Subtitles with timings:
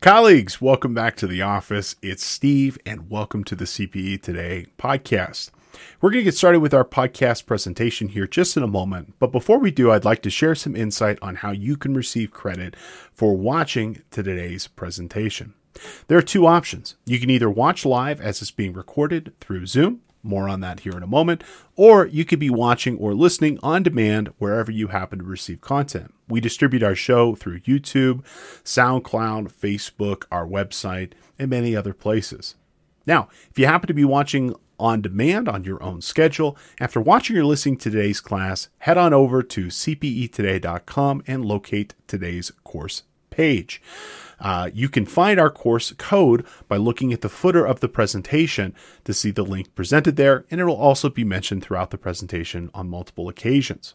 [0.00, 1.94] Colleagues, welcome back to the office.
[2.00, 5.50] It's Steve, and welcome to the CPE Today podcast.
[6.00, 9.12] We're going to get started with our podcast presentation here just in a moment.
[9.18, 12.30] But before we do, I'd like to share some insight on how you can receive
[12.30, 12.76] credit
[13.12, 15.52] for watching today's presentation.
[16.08, 16.96] There are two options.
[17.04, 20.92] You can either watch live as it's being recorded through Zoom, more on that here
[20.96, 21.42] in a moment.
[21.76, 26.14] Or you could be watching or listening on demand wherever you happen to receive content.
[26.28, 28.24] We distribute our show through YouTube,
[28.64, 32.56] SoundCloud, Facebook, our website, and many other places.
[33.06, 37.36] Now, if you happen to be watching on demand on your own schedule, after watching
[37.36, 43.80] or listening to today's class, head on over to cpetoday.com and locate today's course page.
[44.40, 48.74] Uh, you can find our course code by looking at the footer of the presentation
[49.04, 52.70] to see the link presented there, and it will also be mentioned throughout the presentation
[52.72, 53.94] on multiple occasions.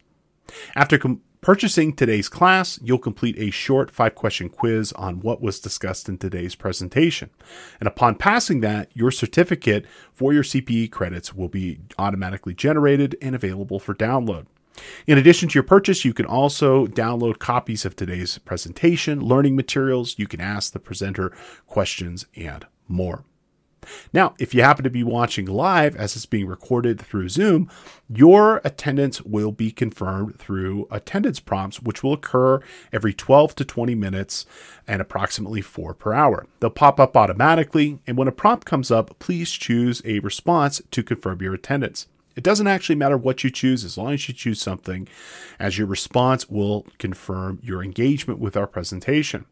[0.76, 5.60] After com- purchasing today's class, you'll complete a short five question quiz on what was
[5.60, 7.32] discussed in today's presentation.
[7.80, 13.34] And upon passing that, your certificate for your CPE credits will be automatically generated and
[13.34, 14.46] available for download.
[15.07, 20.15] In addition to your purchase, you can also download copies of today's presentation, learning materials.
[20.18, 21.31] You can ask the presenter
[21.68, 23.23] questions and more.
[24.13, 27.70] Now, if you happen to be watching live as it's being recorded through Zoom,
[28.09, 33.96] your attendance will be confirmed through attendance prompts, which will occur every 12 to 20
[33.96, 34.46] minutes
[34.87, 36.48] and approximately four per hour.
[36.59, 41.03] They'll pop up automatically, and when a prompt comes up, please choose a response to
[41.03, 42.07] confirm your attendance.
[42.36, 45.08] It doesn't actually matter what you choose as long as you choose something,
[45.60, 49.46] as your response will confirm your engagement with our presentation.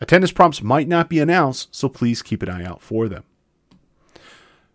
[0.00, 3.24] Attendance prompts might not be announced, so please keep an eye out for them.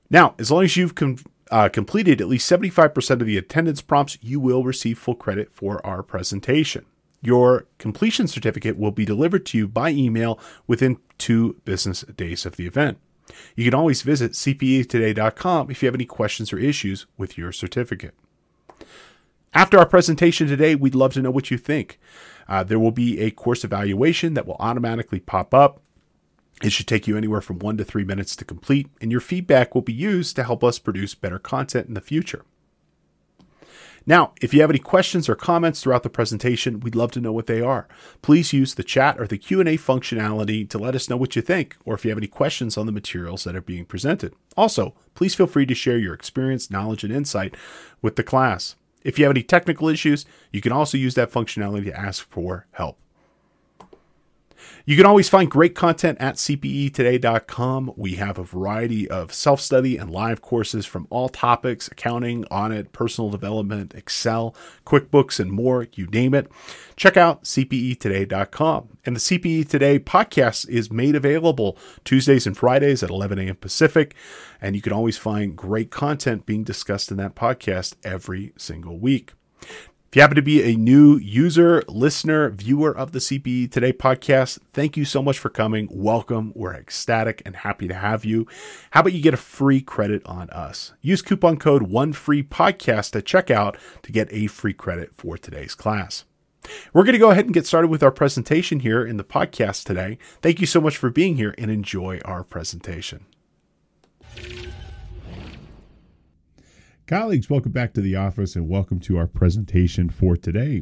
[0.09, 1.17] Now, as long as you've com-
[1.52, 5.86] uh, completed at least 75% of the attendance prompts, you will receive full credit for
[5.86, 6.86] our presentation.
[7.22, 12.56] Your completion certificate will be delivered to you by email within two business days of
[12.56, 13.00] the event.
[13.56, 18.14] You can always visit cpetoday.com if you have any questions or issues with your certificate.
[19.54, 21.99] After our presentation today, we'd love to know what you think.
[22.48, 25.82] Uh, there will be a course evaluation that will automatically pop up.
[26.64, 29.76] It should take you anywhere from one to three minutes to complete, and your feedback
[29.76, 32.45] will be used to help us produce better content in the future.
[34.10, 37.34] Now, if you have any questions or comments throughout the presentation, we'd love to know
[37.34, 37.90] what they are.
[38.22, 41.76] Please use the chat or the Q&A functionality to let us know what you think
[41.84, 44.34] or if you have any questions on the materials that are being presented.
[44.56, 47.56] Also, please feel free to share your experience, knowledge, and insight
[48.02, 48.78] with the class.
[49.04, 52.66] If you have any technical issues, you can also use that functionality to ask for
[52.72, 52.98] help.
[54.86, 57.94] You can always find great content at cpetoday.com.
[57.95, 62.92] We have a variety of self study and live courses from all topics accounting, audit,
[62.92, 66.52] personal development, Excel, QuickBooks, and more you name it.
[66.95, 68.90] Check out cpetoday.com.
[69.06, 73.56] And the CPE Today podcast is made available Tuesdays and Fridays at 11 a.m.
[73.56, 74.16] Pacific.
[74.62, 79.34] And you can always find great content being discussed in that podcast every single week.
[80.08, 84.58] If you happen to be a new user, listener, viewer of the CPE Today podcast,
[84.72, 85.90] thank you so much for coming.
[85.92, 86.54] Welcome.
[86.56, 88.48] We're ecstatic and happy to have you.
[88.92, 90.94] How about you get a free credit on us?
[91.02, 95.76] Use coupon code one free podcast at checkout to get a free credit for today's
[95.76, 96.24] class.
[96.94, 99.84] We're going to go ahead and get started with our presentation here in the podcast
[99.84, 100.20] today.
[100.42, 103.26] Thank you so much for being here and enjoy our presentation.
[107.08, 110.82] Colleagues, welcome back to the office and welcome to our presentation for today.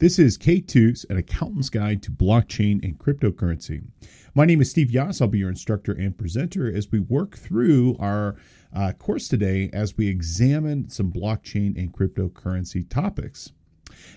[0.00, 3.82] This is K2's, an accountant's guide to blockchain and cryptocurrency.
[4.34, 5.22] My name is Steve Yass.
[5.22, 8.36] I'll be your instructor and presenter as we work through our
[8.76, 13.52] uh, course today as we examine some blockchain and cryptocurrency topics.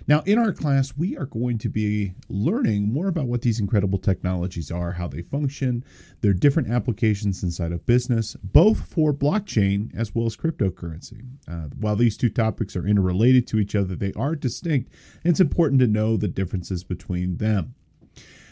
[0.08, 4.00] Now, in our class, we are going to be learning more about what these incredible
[4.00, 5.84] technologies are, how they function,
[6.22, 11.26] their different applications inside of business, both for blockchain as well as cryptocurrency.
[11.48, 14.92] Uh, while these two topics are interrelated to each other, they are distinct.
[15.24, 17.76] And it's important to know the differences between them.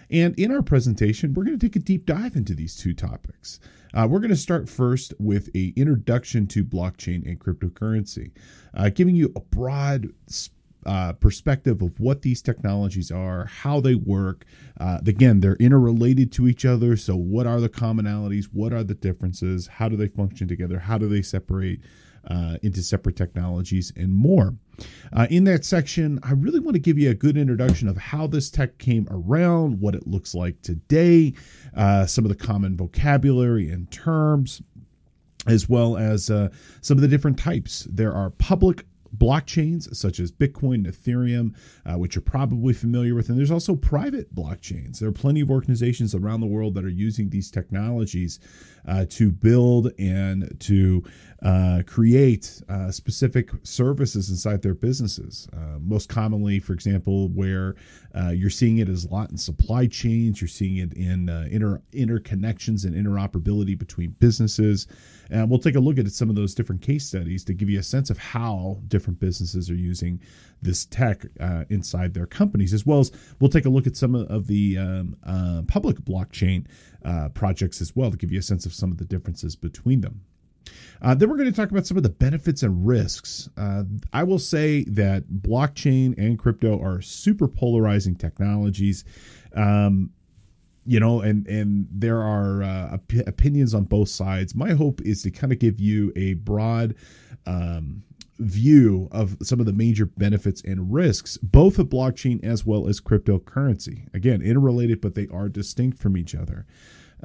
[0.10, 3.60] And in our presentation, we're going to take a deep dive into these two topics.
[3.94, 8.32] Uh, we're going to start first with a introduction to blockchain and cryptocurrency,
[8.76, 10.10] uh, giving you a broad
[10.86, 14.46] uh, perspective of what these technologies are, how they work.
[14.80, 16.96] Uh, again, they're interrelated to each other.
[16.98, 18.46] So, what are the commonalities?
[18.52, 19.68] What are the differences?
[19.68, 20.80] How do they function together?
[20.80, 21.82] How do they separate
[22.28, 24.56] uh, into separate technologies and more?
[25.12, 28.28] Uh, in that section, I really want to give you a good introduction of how
[28.28, 31.34] this tech came around, what it looks like today,
[31.76, 34.62] uh, some of the common vocabulary and terms
[35.48, 36.50] as well as uh,
[36.82, 37.88] some of the different types.
[37.92, 38.86] There are public
[39.18, 41.56] blockchains such as Bitcoin, and Ethereum,
[41.86, 43.30] uh, which you're probably familiar with.
[43.30, 45.00] And there's also private blockchains.
[45.00, 48.40] There are plenty of organizations around the world that are using these technologies
[48.88, 51.04] uh, to build and to
[51.44, 55.48] uh, create uh, specific services inside their businesses.
[55.54, 57.76] Uh, most commonly, for example, where
[58.16, 61.82] uh, you're seeing it as a lot in supply chains, you're seeing it in inter
[61.92, 64.88] interconnections and interoperability between businesses.
[65.30, 67.80] And we'll take a look at some of those different case studies to give you
[67.80, 70.20] a sense of how different businesses are using
[70.64, 74.16] this tech uh, inside their companies, as well as we'll take a look at some
[74.16, 76.66] of the um, uh, public blockchain
[77.06, 80.02] uh, projects as well to give you a sense of some of the differences between
[80.02, 80.22] them.
[81.02, 83.50] Uh, then we're going to talk about some of the benefits and risks.
[83.58, 83.84] Uh,
[84.14, 89.04] I will say that blockchain and crypto are super polarizing technologies.
[89.56, 90.12] Um,
[90.86, 94.54] you know, and and there are uh, op- opinions on both sides.
[94.54, 96.96] My hope is to kind of give you a broad
[97.46, 98.04] um,
[98.40, 103.00] view of some of the major benefits and risks, both of blockchain as well as
[103.00, 104.08] cryptocurrency.
[104.14, 106.66] Again, interrelated, but they are distinct from each other.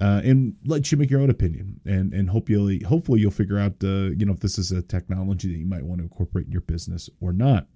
[0.01, 3.73] Uh, and let you make your own opinion, and and hopefully hopefully you'll figure out
[3.83, 6.53] uh, you know if this is a technology that you might want to incorporate in
[6.53, 7.67] your business or not.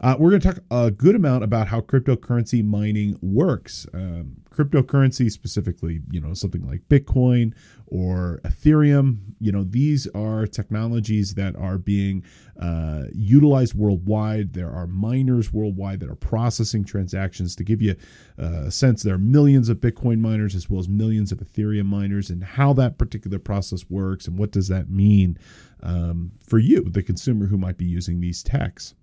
[0.00, 3.86] Uh, we're going to talk a good amount about how cryptocurrency mining works.
[3.94, 7.54] Um, cryptocurrency, specifically, you know, something like Bitcoin
[7.86, 12.24] or Ethereum, you know, these are technologies that are being
[12.60, 14.54] uh, utilized worldwide.
[14.54, 17.54] There are miners worldwide that are processing transactions.
[17.56, 17.94] To give you
[18.38, 22.28] a sense, there are millions of Bitcoin miners as well as millions of Ethereum miners,
[22.28, 25.38] and how that particular process works and what does that mean
[25.82, 28.94] um, for you, the consumer who might be using these techs.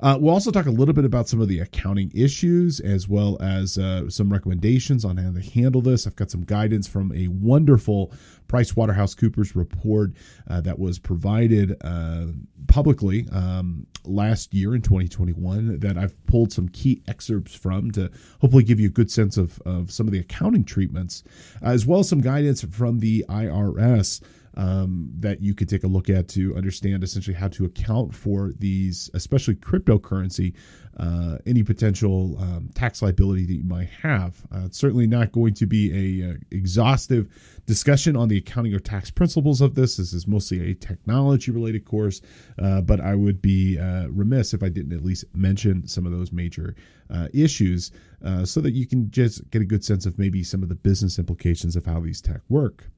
[0.00, 3.36] Uh, we'll also talk a little bit about some of the accounting issues as well
[3.40, 6.06] as uh, some recommendations on how to handle this.
[6.06, 8.12] I've got some guidance from a wonderful
[8.48, 10.12] PricewaterhouseCoopers report
[10.48, 12.26] uh, that was provided uh,
[12.66, 18.10] publicly um, last year in 2021 that I've pulled some key excerpts from to
[18.40, 21.24] hopefully give you a good sense of, of some of the accounting treatments,
[21.62, 24.20] as well as some guidance from the IRS
[24.56, 28.52] um, that you could take a look at to understand essentially how to account for
[28.58, 30.54] these, especially cryptocurrency,
[30.98, 34.42] uh, any potential um, tax liability that you might have.
[34.54, 37.28] Uh, it's certainly not going to be a, a, uh, exhaustive
[37.66, 39.96] discussion on the accounting or tax principles of this.
[39.96, 42.20] This is mostly a technology related course,
[42.62, 46.12] uh, but I would be uh, remiss if I didn't at least mention some of
[46.12, 46.76] those major
[47.10, 47.90] uh, issues
[48.44, 51.18] so that you can just get a good sense of maybe some of the business
[51.18, 52.88] implications of how these tech work.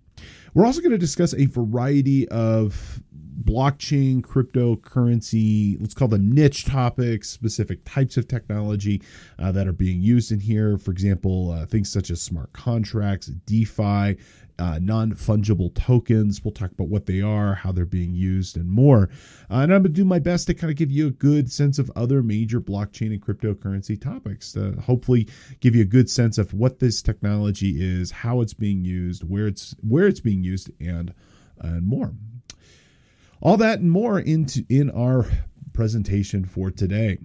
[0.56, 3.02] We're also going to discuss a variety of
[3.44, 9.02] blockchain, cryptocurrency, let's call them niche topics, specific types of technology
[9.38, 10.78] uh, that are being used in here.
[10.78, 14.16] For example, uh, things such as smart contracts, DeFi,
[14.58, 16.44] uh, non fungible tokens.
[16.44, 19.10] We'll talk about what they are, how they're being used, and more.
[19.50, 21.50] Uh, and I'm going to do my best to kind of give you a good
[21.50, 25.28] sense of other major blockchain and cryptocurrency topics to hopefully
[25.60, 29.46] give you a good sense of what this technology is, how it's being used, where
[29.46, 31.12] it's where it's being used, and
[31.60, 32.12] and more.
[33.40, 35.26] All that and more into in our
[35.72, 37.18] presentation for today.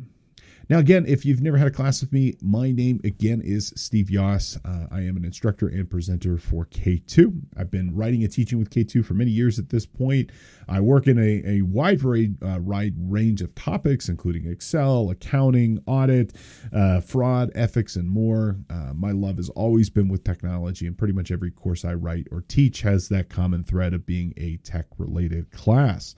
[0.71, 4.05] Now, again, if you've never had a class with me, my name again is Steve
[4.05, 4.57] Yoss.
[4.63, 7.41] Uh, I am an instructor and presenter for K2.
[7.57, 10.31] I've been writing and teaching with K2 for many years at this point.
[10.69, 12.01] I work in a, a wide,
[12.41, 16.37] uh, wide range of topics, including Excel, accounting, audit,
[16.71, 18.55] uh, fraud, ethics, and more.
[18.69, 22.29] Uh, my love has always been with technology, and pretty much every course I write
[22.31, 26.15] or teach has that common thread of being a tech related class.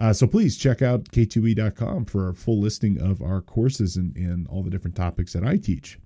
[0.00, 4.48] Uh, so please check out k2e.com for a full listing of our courses and, and
[4.48, 5.98] all the different topics that I teach.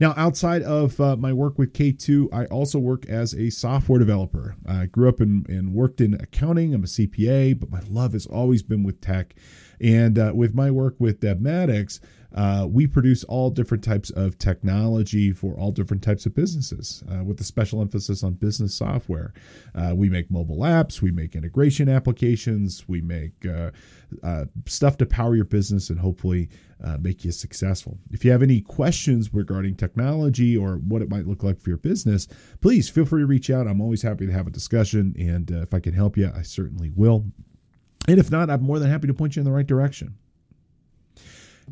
[0.00, 4.56] Now, outside of uh, my work with K2, I also work as a software developer.
[4.66, 6.74] I grew up and, worked in accounting.
[6.74, 9.34] I'm a CPA, but my love has always been with tech.
[9.80, 12.00] And uh, with my work with Devmatics,
[12.34, 17.22] uh, we produce all different types of technology for all different types of businesses uh,
[17.22, 19.32] with a special emphasis on business software.
[19.74, 23.70] Uh, we make mobile apps, we make integration applications, we make uh,
[24.22, 26.48] uh, stuff to power your business and hopefully
[26.84, 27.98] uh, make you successful.
[28.10, 31.78] If you have any questions regarding technology or what it might look like for your
[31.78, 32.26] business,
[32.60, 33.68] please feel free to reach out.
[33.68, 35.14] I'm always happy to have a discussion.
[35.18, 37.24] And if I can help you, I certainly will.
[38.08, 40.16] And if not, I'm more than happy to point you in the right direction.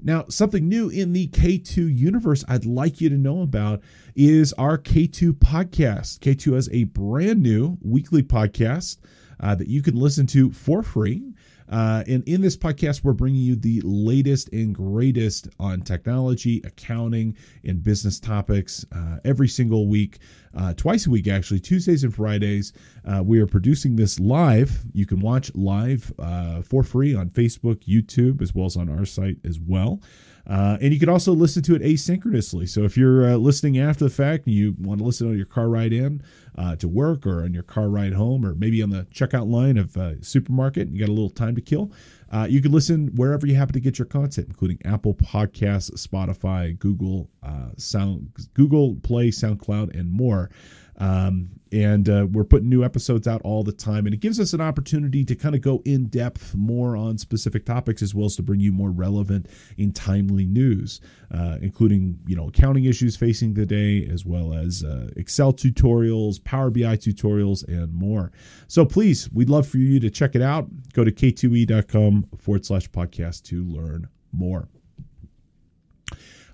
[0.00, 3.82] Now, something new in the K2 universe I'd like you to know about
[4.14, 6.18] is our K2 podcast.
[6.20, 8.98] K2 has a brand new weekly podcast
[9.40, 11.31] uh, that you can listen to for free.
[11.72, 17.34] Uh, and in this podcast, we're bringing you the latest and greatest on technology, accounting,
[17.64, 20.18] and business topics uh, every single week,
[20.54, 22.74] uh, twice a week, actually, Tuesdays and Fridays.
[23.06, 24.84] Uh, we are producing this live.
[24.92, 29.06] You can watch live uh, for free on Facebook, YouTube, as well as on our
[29.06, 30.00] site as well.
[30.46, 32.68] Uh, and you can also listen to it asynchronously.
[32.68, 35.46] So if you're uh, listening after the fact and you want to listen on your
[35.46, 36.22] car ride in
[36.56, 39.76] uh, to work or on your car ride home or maybe on the checkout line
[39.76, 41.90] of a supermarket and you got a little time to kill,
[42.30, 46.78] uh, you can listen wherever you happen to get your content, including Apple Podcasts, Spotify,
[46.78, 50.50] Google uh, Sound, Google Play, SoundCloud, and more.
[50.98, 54.52] Um, and uh, we're putting new episodes out all the time and it gives us
[54.52, 58.36] an opportunity to kind of go in depth more on specific topics as well as
[58.36, 59.46] to bring you more relevant
[59.78, 61.00] and timely news
[61.32, 66.42] uh, including you know accounting issues facing the day as well as uh, excel tutorials
[66.44, 68.30] power bi tutorials and more.
[68.68, 70.68] So please we'd love for you to check it out.
[70.92, 74.68] Go to k2e.com forward slash podcast to learn more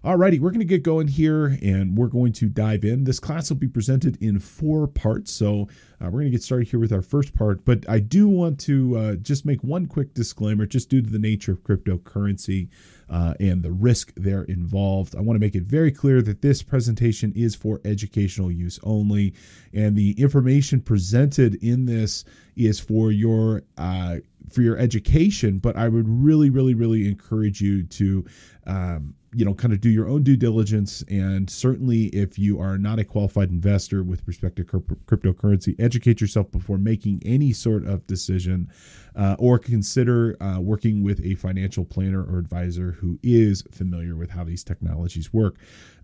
[0.04, 3.02] Alrighty, we're going to get going here and we're going to dive in.
[3.02, 5.32] This class will be presented in four parts.
[5.32, 5.62] So
[6.00, 7.64] uh, we're going to get started here with our first part.
[7.64, 11.18] But I do want to uh, just make one quick disclaimer, just due to the
[11.18, 12.68] nature of cryptocurrency
[13.10, 15.16] uh, and the risk there involved.
[15.16, 19.34] I want to make it very clear that this presentation is for educational use only.
[19.74, 22.24] And the information presented in this
[22.54, 27.82] is for your uh, for your education, but I would really, really, really encourage you
[27.82, 28.24] to
[28.66, 31.04] um, you know kind of do your own due diligence.
[31.08, 36.50] And certainly if you are not a qualified investor with respect to cryptocurrency educate yourself
[36.50, 38.70] before making any sort of decision
[39.16, 44.30] uh, or consider uh, working with a financial planner or advisor who is familiar with
[44.30, 45.56] how these technologies work.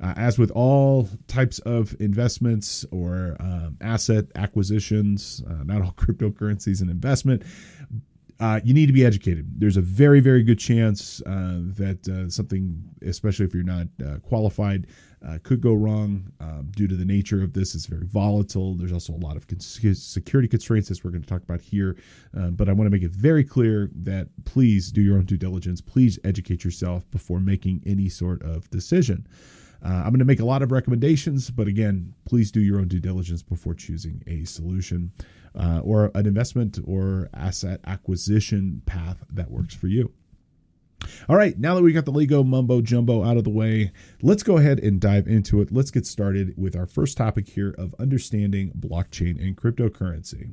[0.02, 6.82] Uh, as with all types of investments or um, asset acquisitions uh, not all cryptocurrencies
[6.82, 7.42] an investment
[8.40, 9.46] uh, you need to be educated.
[9.58, 14.18] There's a very, very good chance uh, that uh, something, especially if you're not uh,
[14.18, 14.88] qualified,
[15.26, 17.74] uh, could go wrong um, due to the nature of this.
[17.74, 18.74] It's very volatile.
[18.74, 21.96] There's also a lot of security constraints, as we're going to talk about here.
[22.36, 25.38] Uh, but I want to make it very clear that please do your own due
[25.38, 25.80] diligence.
[25.80, 29.26] Please educate yourself before making any sort of decision.
[29.86, 33.00] I'm going to make a lot of recommendations, but again, please do your own due
[33.00, 35.12] diligence before choosing a solution
[35.54, 40.12] uh, or an investment or asset acquisition path that works for you.
[41.28, 43.92] All right, now that we got the Lego mumbo jumbo out of the way,
[44.22, 45.70] let's go ahead and dive into it.
[45.70, 50.52] Let's get started with our first topic here of understanding blockchain and cryptocurrency.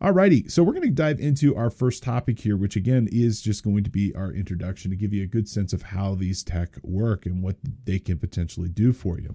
[0.00, 3.62] Alrighty, so we're going to dive into our first topic here, which again is just
[3.62, 6.70] going to be our introduction to give you a good sense of how these tech
[6.82, 9.34] work and what they can potentially do for you.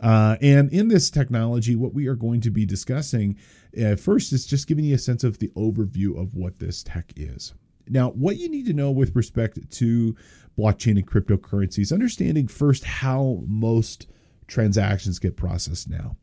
[0.00, 3.36] Uh, and in this technology, what we are going to be discussing
[3.84, 7.12] uh, first is just giving you a sense of the overview of what this tech
[7.16, 7.52] is.
[7.88, 10.16] Now, what you need to know with respect to
[10.58, 14.06] blockchain and cryptocurrencies, understanding first how most
[14.46, 16.16] transactions get processed now.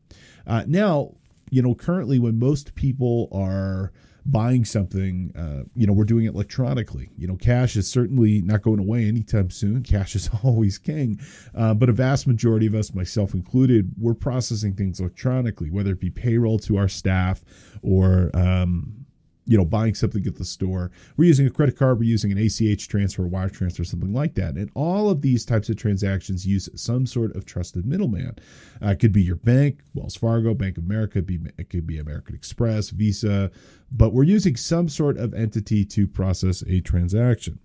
[0.47, 1.13] Uh, now,
[1.49, 3.91] you know, currently when most people are
[4.25, 7.11] buying something, uh, you know, we're doing it electronically.
[7.17, 9.83] You know, cash is certainly not going away anytime soon.
[9.83, 11.19] Cash is always king.
[11.53, 15.99] Uh, but a vast majority of us, myself included, we're processing things electronically, whether it
[15.99, 17.43] be payroll to our staff
[17.83, 19.04] or, um,
[19.45, 20.91] you know, buying something at the store.
[21.17, 24.55] We're using a credit card, we're using an ACH transfer, wire transfer, something like that.
[24.55, 28.35] And all of these types of transactions use some sort of trusted middleman.
[28.81, 31.85] Uh, it could be your bank, Wells Fargo, Bank of America, it, be, it could
[31.85, 33.51] be American Express, Visa,
[33.91, 37.59] but we're using some sort of entity to process a transaction.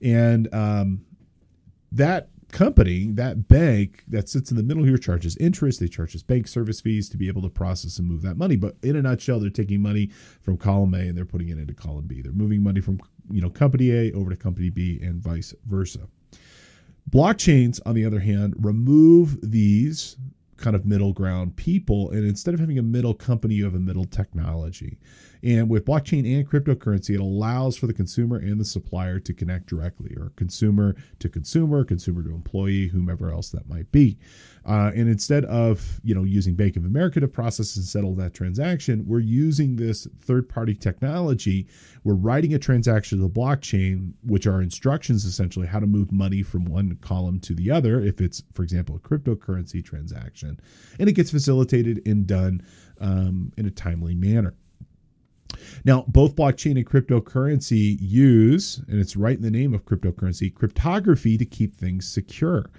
[0.00, 1.04] And um,
[1.92, 5.80] that company, that bank that sits in the middle here charges interest.
[5.80, 8.56] They charge us bank service fees to be able to process and move that money.
[8.56, 10.10] But in a nutshell, they're taking money
[10.42, 12.22] from column A and they're putting it into column B.
[12.22, 16.00] They're moving money from you know company A over to company B and vice versa.
[17.10, 20.16] Blockchains, on the other hand, remove these
[20.56, 23.80] kind of middle ground people, and instead of having a middle company, you have a
[23.80, 24.98] middle technology.
[25.44, 29.66] And with blockchain and cryptocurrency, it allows for the consumer and the supplier to connect
[29.66, 34.18] directly, or consumer to consumer, consumer to employee, whomever else that might be.
[34.64, 38.34] Uh, and instead of you know using Bank of America to process and settle that
[38.34, 41.66] transaction, we're using this third-party technology.
[42.04, 46.42] We're writing a transaction to the blockchain, which are instructions essentially how to move money
[46.44, 48.00] from one column to the other.
[48.00, 50.60] If it's, for example, a cryptocurrency transaction,
[51.00, 52.62] and it gets facilitated and done
[53.00, 54.54] um, in a timely manner.
[55.84, 61.38] Now, both blockchain and cryptocurrency use, and it's right in the name of cryptocurrency, cryptography
[61.38, 62.70] to keep things secure.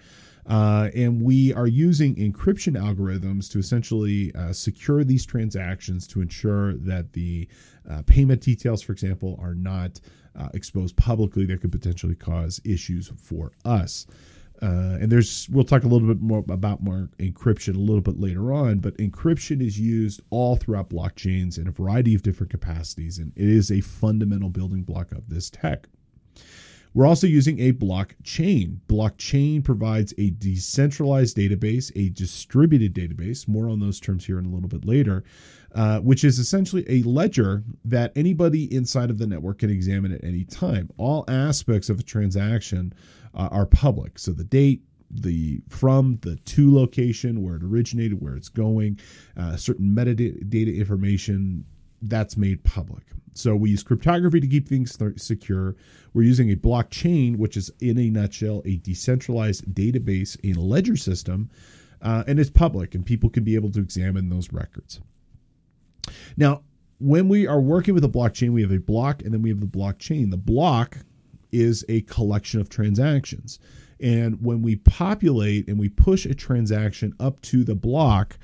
[0.46, 6.74] Uh, and we are using encryption algorithms to essentially uh, secure these transactions to ensure
[6.76, 7.48] that the
[7.90, 10.00] uh, payment details, for example, are not
[10.38, 14.06] uh, exposed publicly that could potentially cause issues for us.
[14.64, 18.18] Uh, and there's we'll talk a little bit more about more encryption a little bit
[18.18, 23.18] later on but encryption is used all throughout blockchains in a variety of different capacities
[23.18, 25.90] and it is a fundamental building block of this tech
[26.94, 28.78] we're also using a blockchain.
[28.88, 34.50] Blockchain provides a decentralized database, a distributed database, more on those terms here in a
[34.50, 35.24] little bit later,
[35.74, 40.24] uh, which is essentially a ledger that anybody inside of the network can examine at
[40.24, 40.88] any time.
[40.98, 42.94] All aspects of a transaction
[43.34, 44.20] uh, are public.
[44.20, 49.00] So the date, the from the to location where it originated where it's going
[49.38, 51.66] uh, certain metadata information
[52.04, 53.04] that's made public.
[53.34, 55.76] So we use cryptography to keep things th- secure.
[56.14, 61.50] We're using a blockchain which is in a nutshell a decentralized database a ledger system
[62.02, 65.00] uh, and it's public and people can be able to examine those records.
[66.38, 66.64] Now
[67.00, 69.60] when we are working with a blockchain we have a block and then we have
[69.60, 70.30] the blockchain.
[70.30, 70.98] The block
[71.54, 73.60] is a collection of transactions.
[74.00, 78.38] And when we populate and we push a transaction up to the block,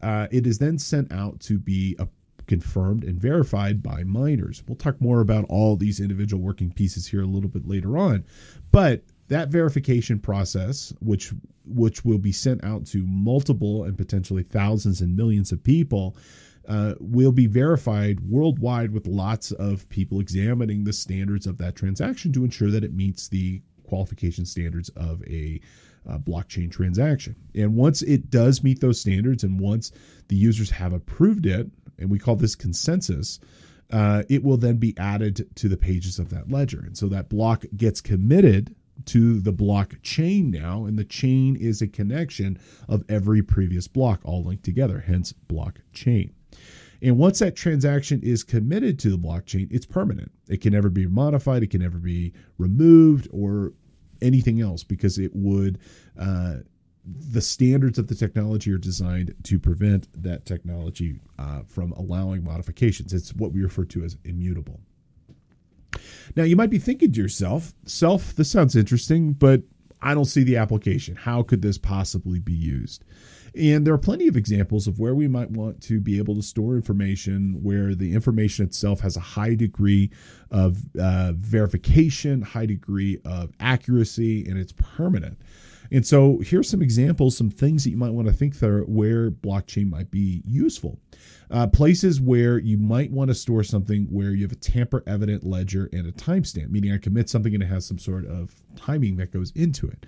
[0.00, 2.08] uh, it is then sent out to be a,
[2.46, 4.62] confirmed and verified by miners.
[4.66, 8.24] We'll talk more about all these individual working pieces here a little bit later on.
[8.70, 11.32] But that verification process, which
[11.64, 16.16] which will be sent out to multiple and potentially thousands and millions of people,
[16.68, 22.32] uh, will be verified worldwide with lots of people examining the standards of that transaction
[22.32, 25.60] to ensure that it meets the qualification standards of a
[26.08, 27.36] uh, blockchain transaction.
[27.54, 29.92] And once it does meet those standards, and once
[30.28, 33.38] the users have approved it, and we call this consensus,
[33.90, 36.80] uh, it will then be added to the pages of that ledger.
[36.80, 38.74] And so that block gets committed
[39.06, 44.42] to the blockchain now, and the chain is a connection of every previous block all
[44.42, 46.32] linked together, hence blockchain.
[47.02, 50.30] And once that transaction is committed to the blockchain, it's permanent.
[50.48, 53.72] It can never be modified, it can never be removed or
[54.20, 55.78] anything else because it would.
[56.18, 56.58] Uh,
[57.04, 63.12] the standards of the technology are designed to prevent that technology uh, from allowing modifications.
[63.12, 64.78] It's what we refer to as immutable.
[66.36, 69.62] Now, you might be thinking to yourself, self, this sounds interesting, but
[70.00, 71.16] I don't see the application.
[71.16, 73.04] How could this possibly be used?
[73.54, 76.42] And there are plenty of examples of where we might want to be able to
[76.42, 80.10] store information where the information itself has a high degree
[80.50, 85.38] of uh, verification, high degree of accuracy, and it's permanent.
[85.92, 89.30] And so here's some examples, some things that you might want to think there where
[89.30, 90.98] blockchain might be useful.
[91.50, 95.44] Uh, places where you might want to store something where you have a tamper evident
[95.44, 99.16] ledger and a timestamp, meaning I commit something and it has some sort of timing
[99.16, 100.06] that goes into it.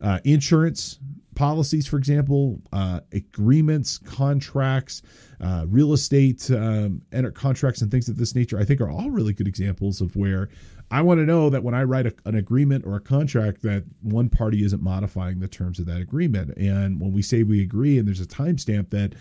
[0.00, 0.98] Uh, insurance
[1.34, 5.02] policies, for example, uh, agreements, contracts,
[5.40, 7.02] uh, real estate um,
[7.34, 10.48] contracts, and things of this nature, I think are all really good examples of where
[10.90, 13.84] I want to know that when I write a, an agreement or a contract, that
[14.02, 16.56] one party isn't modifying the terms of that agreement.
[16.56, 19.14] And when we say we agree, and there's a timestamp that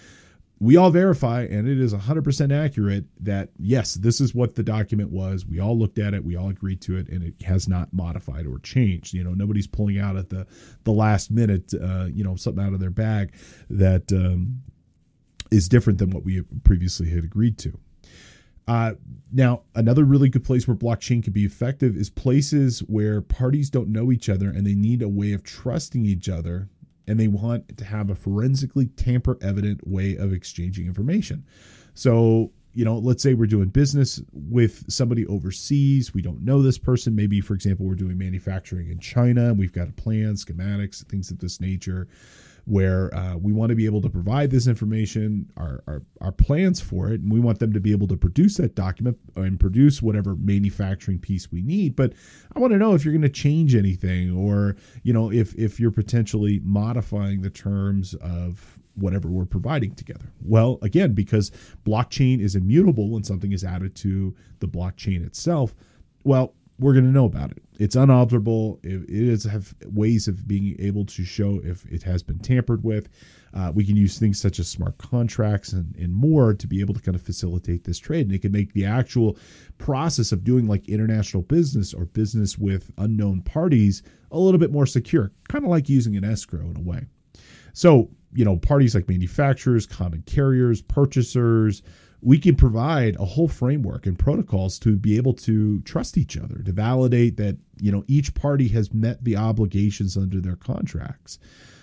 [0.59, 5.11] we all verify, and it is 100% accurate that yes, this is what the document
[5.11, 5.45] was.
[5.45, 8.47] We all looked at it, we all agreed to it, and it has not modified
[8.47, 9.13] or changed.
[9.13, 10.47] You know, nobody's pulling out at the
[10.85, 13.33] the last minute, uh, you know, something out of their bag
[13.69, 14.61] that um,
[15.51, 17.77] is different than what we previously had agreed to.
[18.67, 18.93] Uh,
[19.31, 23.89] now, another really good place where blockchain can be effective is places where parties don't
[23.89, 26.67] know each other and they need a way of trusting each other
[27.07, 31.45] and they want to have a forensically tamper evident way of exchanging information.
[31.93, 36.13] So, you know, let's say we're doing business with somebody overseas.
[36.13, 37.15] We don't know this person.
[37.15, 39.53] Maybe, for example, we're doing manufacturing in China.
[39.53, 42.07] We've got a plan, schematics, things of this nature
[42.65, 46.81] where uh, we want to be able to provide this information, our, our, our plans
[46.81, 50.01] for it, and we want them to be able to produce that document and produce
[50.01, 51.95] whatever manufacturing piece we need.
[51.95, 52.13] But
[52.55, 55.79] I want to know if you're going to change anything, or you know, if if
[55.79, 60.31] you're potentially modifying the terms of whatever we're providing together.
[60.41, 61.51] Well, again, because
[61.85, 65.75] blockchain is immutable when something is added to the blockchain itself.
[66.23, 67.61] Well, we're going to know about it.
[67.79, 68.79] It's unalterable.
[68.83, 72.83] It, it is have ways of being able to show if it has been tampered
[72.83, 73.09] with.
[73.53, 76.93] Uh, we can use things such as smart contracts and, and more to be able
[76.93, 78.25] to kind of facilitate this trade.
[78.25, 79.37] And it can make the actual
[79.77, 84.85] process of doing like international business or business with unknown parties a little bit more
[84.85, 87.05] secure, kind of like using an escrow in a way.
[87.73, 91.81] So, you know, parties like manufacturers, common carriers, purchasers,
[92.21, 96.61] we can provide a whole framework and protocols to be able to trust each other,
[96.63, 101.39] to validate that you know each party has met the obligations under their contracts.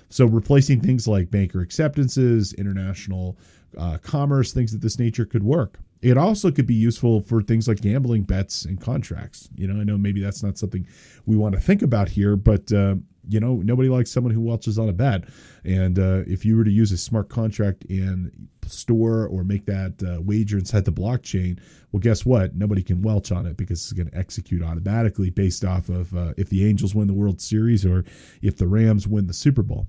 [0.08, 3.38] So replacing things like banker acceptances, international
[3.78, 5.78] uh, commerce, things of this nature could work.
[6.02, 9.48] It also could be useful for things like gambling bets and contracts.
[9.54, 10.86] You know, I know maybe that's not something
[11.26, 12.96] we want to think about here, but uh,
[13.28, 15.24] you know, nobody likes someone who welches on a bet.
[15.64, 20.02] And uh, if you were to use a smart contract and store or make that
[20.02, 21.60] uh, wager inside the blockchain,
[21.92, 22.54] well, guess what?
[22.54, 26.34] Nobody can welch on it because it's going to execute automatically based off of uh,
[26.36, 28.04] if the Angels win the World Series or
[28.40, 29.88] if the Rams win the Super Bowl.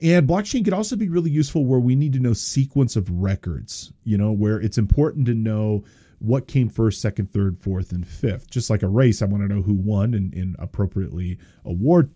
[0.00, 3.92] And blockchain could also be really useful where we need to know sequence of records,
[4.04, 5.84] you know, where it's important to know
[6.20, 8.50] what came first, second, third, fourth, and fifth.
[8.50, 12.10] Just like a race, I want to know who won and, and appropriately award,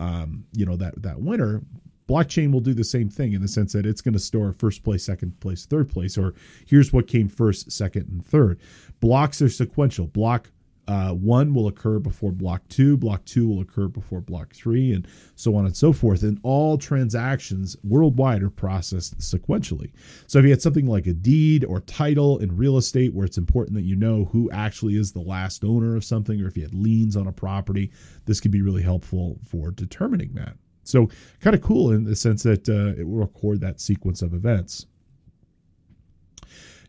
[0.00, 1.62] um, you know, that that winner.
[2.06, 4.84] Blockchain will do the same thing in the sense that it's going to store first
[4.84, 6.34] place, second place, third place, or
[6.66, 8.60] here's what came first, second, and third.
[9.00, 10.06] Blocks are sequential.
[10.08, 10.50] Block
[10.86, 15.06] uh, one will occur before block two, block two will occur before block three, and
[15.34, 16.22] so on and so forth.
[16.22, 19.92] And all transactions worldwide are processed sequentially.
[20.26, 23.38] So if you had something like a deed or title in real estate where it's
[23.38, 26.62] important that you know who actually is the last owner of something, or if you
[26.62, 27.90] had liens on a property,
[28.26, 30.54] this could be really helpful for determining that.
[30.82, 31.08] So
[31.40, 34.86] kind of cool in the sense that uh, it will record that sequence of events.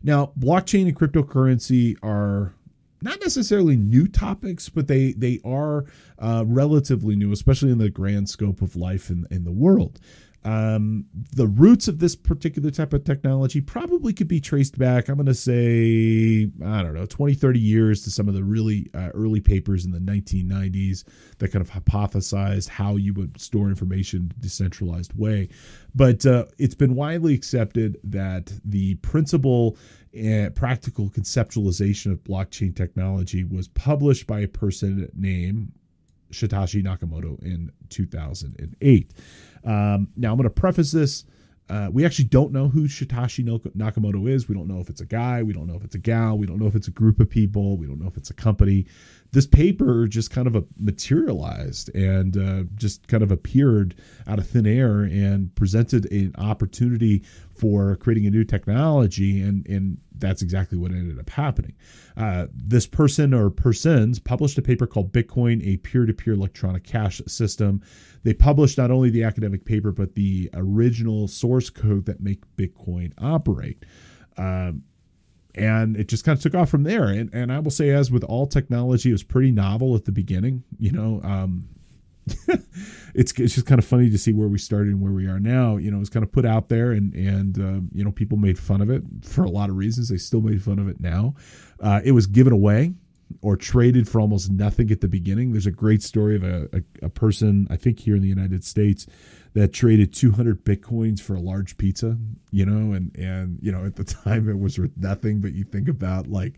[0.02, 2.52] Now, blockchain and cryptocurrency are
[3.02, 5.84] not necessarily new topics, but they they are
[6.18, 10.00] uh, relatively new, especially in the grand scope of life in, in the world.
[10.46, 15.16] Um, the roots of this particular type of technology probably could be traced back, I'm
[15.16, 19.08] going to say, I don't know, 20, 30 years to some of the really uh,
[19.12, 21.02] early papers in the 1990s
[21.38, 25.48] that kind of hypothesized how you would store information in a decentralized way.
[25.96, 29.76] But uh, it's been widely accepted that the principle
[30.14, 35.72] and practical conceptualization of blockchain technology was published by a person named
[36.30, 39.10] Satoshi Nakamoto in 2008.
[39.66, 41.24] Um, now, I'm going to preface this.
[41.68, 43.44] Uh, we actually don't know who Satoshi
[43.76, 44.48] Nakamoto is.
[44.48, 45.42] We don't know if it's a guy.
[45.42, 46.38] We don't know if it's a gal.
[46.38, 47.76] We don't know if it's a group of people.
[47.76, 48.86] We don't know if it's a company.
[49.36, 53.94] This paper just kind of materialized and uh, just kind of appeared
[54.26, 57.22] out of thin air and presented an opportunity
[57.54, 59.42] for creating a new technology.
[59.42, 61.74] And, and that's exactly what ended up happening.
[62.16, 66.84] Uh, this person or persons published a paper called Bitcoin, a peer to peer electronic
[66.84, 67.82] cash system.
[68.22, 73.12] They published not only the academic paper, but the original source code that make Bitcoin
[73.18, 73.84] operate.
[74.38, 74.84] Um,
[75.56, 77.04] and it just kind of took off from there.
[77.04, 80.12] And, and I will say, as with all technology, it was pretty novel at the
[80.12, 80.64] beginning.
[80.78, 81.68] You know, um,
[83.14, 85.40] it's it's just kind of funny to see where we started and where we are
[85.40, 85.76] now.
[85.76, 88.58] You know, it's kind of put out there, and and uh, you know people made
[88.58, 90.08] fun of it for a lot of reasons.
[90.08, 91.34] They still made fun of it now.
[91.80, 92.94] Uh, it was given away
[93.42, 95.52] or traded for almost nothing at the beginning.
[95.52, 98.64] There's a great story of a, a, a person I think here in the United
[98.64, 99.06] States
[99.54, 102.16] that traded 200 bitcoins for a large pizza.
[102.50, 105.64] You know, and and you know at the time it was worth nothing, but you
[105.64, 106.54] think about like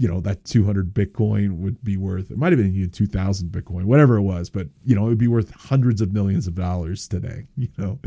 [0.00, 3.84] you know that 200 bitcoin would be worth it might have been even 2000 bitcoin
[3.84, 7.06] whatever it was but you know it would be worth hundreds of millions of dollars
[7.06, 7.98] today you know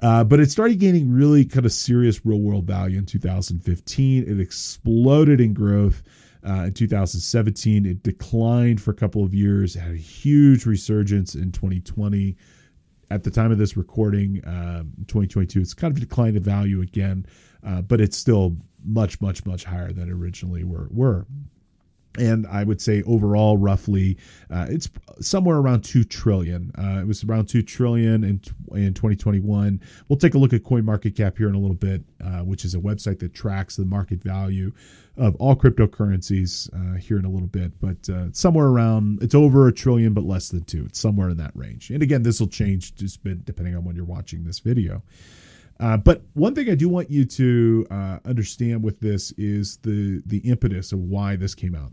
[0.00, 4.40] uh, but it started gaining really kind of serious real world value in 2015 it
[4.40, 6.04] exploded in growth
[6.46, 11.52] uh, in 2017 it declined for a couple of years had a huge resurgence in
[11.52, 12.36] 2020
[13.10, 17.26] at the time of this recording um, 2022 it's kind of declined in value again
[17.66, 18.56] uh, but it's still
[18.86, 21.26] much, much, much higher than originally were were.
[22.18, 24.16] And I would say overall, roughly,
[24.50, 24.88] uh, it's
[25.20, 26.72] somewhere around two trillion.
[26.78, 28.40] Uh, it was around two trillion in
[28.72, 29.80] in 2021.
[30.08, 32.78] We'll take a look at CoinMarketCap here in a little bit, uh, which is a
[32.78, 34.72] website that tracks the market value
[35.16, 37.72] of all cryptocurrencies uh, here in a little bit.
[37.80, 40.84] But uh, somewhere around, it's over a trillion, but less than two.
[40.86, 41.90] It's somewhere in that range.
[41.90, 45.02] And again, this will change just depending on when you're watching this video.
[45.78, 50.22] Uh, but one thing I do want you to uh, understand with this is the
[50.26, 51.92] the impetus of why this came out.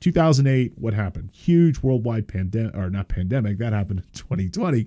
[0.00, 1.30] 2008, what happened?
[1.32, 4.86] Huge worldwide pandemic, or not pandemic, that happened in 2020.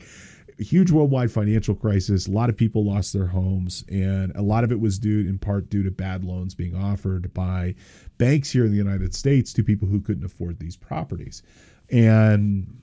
[0.60, 2.28] Huge worldwide financial crisis.
[2.28, 5.40] A lot of people lost their homes, and a lot of it was due, in
[5.40, 7.76] part, due to bad loans being offered by
[8.18, 11.44] banks here in the United States to people who couldn't afford these properties.
[11.90, 12.82] And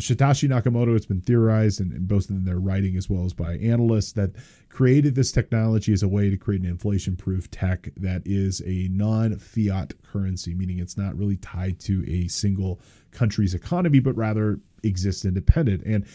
[0.00, 3.54] Satoshi Nakamoto, it's been theorized and, and both in their writing as well as by
[3.56, 4.32] analysts that
[4.68, 8.88] created this technology as a way to create an inflation proof tech that is a
[8.90, 12.78] non fiat currency, meaning it's not really tied to a single
[13.10, 15.82] country's economy, but rather exists independent.
[15.84, 16.06] And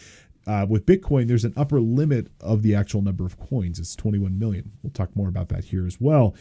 [0.46, 3.78] uh, with Bitcoin, there's an upper limit of the actual number of coins.
[3.78, 4.72] It's 21 million.
[4.82, 6.34] We'll talk more about that here as well.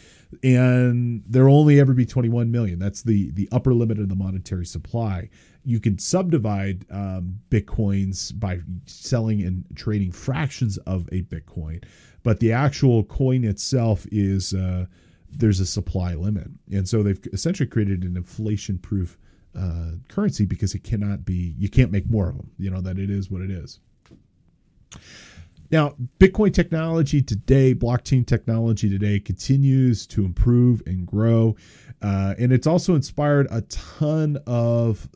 [0.44, 2.80] And there'll only ever be 21 million.
[2.80, 5.30] That's the the upper limit of the monetary supply.
[5.64, 11.84] You can subdivide um, bitcoins by selling and trading fractions of a bitcoin,
[12.24, 14.86] but the actual coin itself is uh,
[15.30, 19.18] there's a supply limit, and so they've essentially created an inflation-proof
[19.56, 22.50] uh, currency because it cannot be you can't make more of them.
[22.58, 23.80] You know that it is what it is.
[25.71, 31.56] Now, Bitcoin technology today, blockchain technology today continues to improve and grow.
[32.01, 35.08] Uh, and it's also inspired a ton of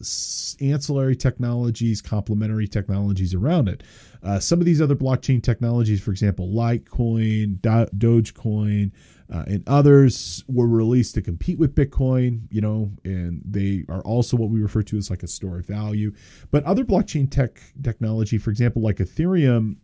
[0.61, 3.83] ancillary technologies, complementary technologies around it.
[4.23, 8.91] Uh, some of these other blockchain technologies, for example, Litecoin, Do- Dogecoin,
[9.33, 14.37] uh, and others were released to compete with Bitcoin, you know, and they are also
[14.37, 16.13] what we refer to as like a store of value.
[16.51, 19.77] But other blockchain tech technology, for example, like Ethereum,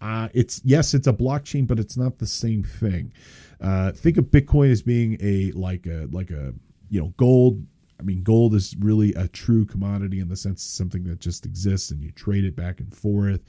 [0.00, 3.12] uh, it's yes, it's a blockchain, but it's not the same thing.
[3.60, 6.54] Uh, think of Bitcoin as being a like a like a
[6.88, 7.64] you know gold.
[7.98, 11.46] I mean, gold is really a true commodity in the sense of something that just
[11.46, 13.40] exists and you trade it back and forth.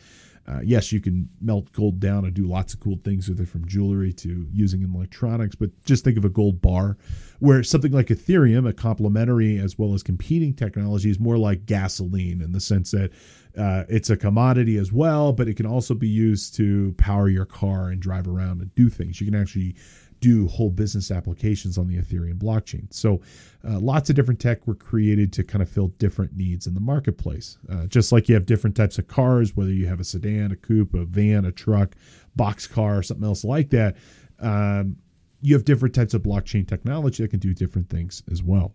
[0.48, 3.50] Uh, yes, you can melt gold down and do lots of cool things with it,
[3.50, 5.56] from jewelry to using in electronics.
[5.56, 6.98] But just think of a gold bar,
[7.40, 12.42] where something like Ethereum, a complementary as well as competing technology, is more like gasoline
[12.42, 13.12] in the sense that
[13.58, 17.46] uh, it's a commodity as well, but it can also be used to power your
[17.46, 19.20] car and drive around and do things.
[19.20, 19.76] You can actually
[20.20, 22.92] do whole business applications on the Ethereum blockchain.
[22.94, 23.22] So,
[23.68, 26.80] uh, lots of different tech were created to kind of fill different needs in the
[26.80, 27.58] marketplace.
[27.70, 30.56] Uh, just like you have different types of cars, whether you have a sedan, a
[30.56, 31.96] coupe, a van, a truck,
[32.36, 33.98] box car, something else like that,
[34.40, 34.96] um,
[35.42, 38.74] you have different types of blockchain technology that can do different things as well.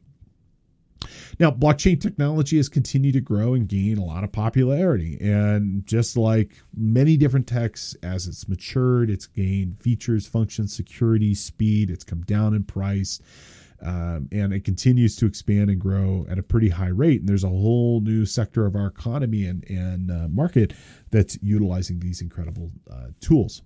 [1.39, 5.19] Now, blockchain technology has continued to grow and gain a lot of popularity.
[5.21, 11.91] And just like many different techs, as it's matured, it's gained features, functions, security, speed,
[11.91, 13.21] it's come down in price.
[13.85, 17.21] Um, and it continues to expand and grow at a pretty high rate.
[17.21, 20.73] And there's a whole new sector of our economy and, and uh, market
[21.11, 23.63] that's utilizing these incredible uh, tools.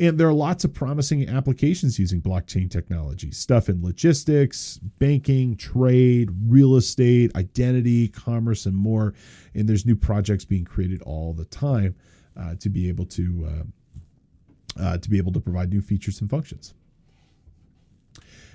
[0.00, 6.30] And there are lots of promising applications using blockchain technology stuff in logistics, banking, trade,
[6.46, 9.12] real estate, identity, commerce, and more.
[9.54, 11.94] And there's new projects being created all the time
[12.38, 13.46] uh, to be able to.
[13.46, 13.64] Uh,
[14.78, 16.74] uh, to be able to provide new features and functions.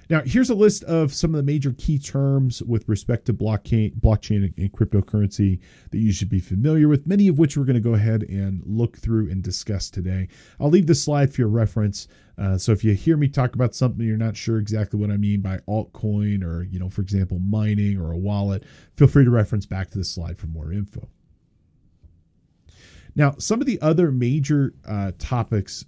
[0.10, 4.00] Now, here's a list of some of the major key terms with respect to blockchain,
[4.00, 5.60] blockchain and cryptocurrency
[5.92, 8.62] that you should be familiar with, many of which we're going to go ahead and
[8.66, 10.28] look through and discuss today.
[10.60, 12.08] I'll leave this slide for your reference.
[12.38, 15.18] Uh, so if you hear me talk about something you're not sure exactly what I
[15.18, 18.64] mean by altcoin or, you know, for example, mining or a wallet,
[18.98, 21.08] feel free to reference back to the slide for more info.
[23.16, 25.86] Now, some of the other major uh, topics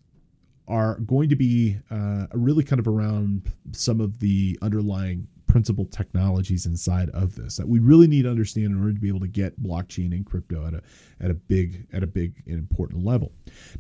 [0.68, 6.66] are going to be uh, really kind of around some of the underlying principal technologies
[6.66, 9.28] inside of this that we really need to understand in order to be able to
[9.28, 10.82] get blockchain and crypto at a
[11.22, 13.32] at a big at a big and important level.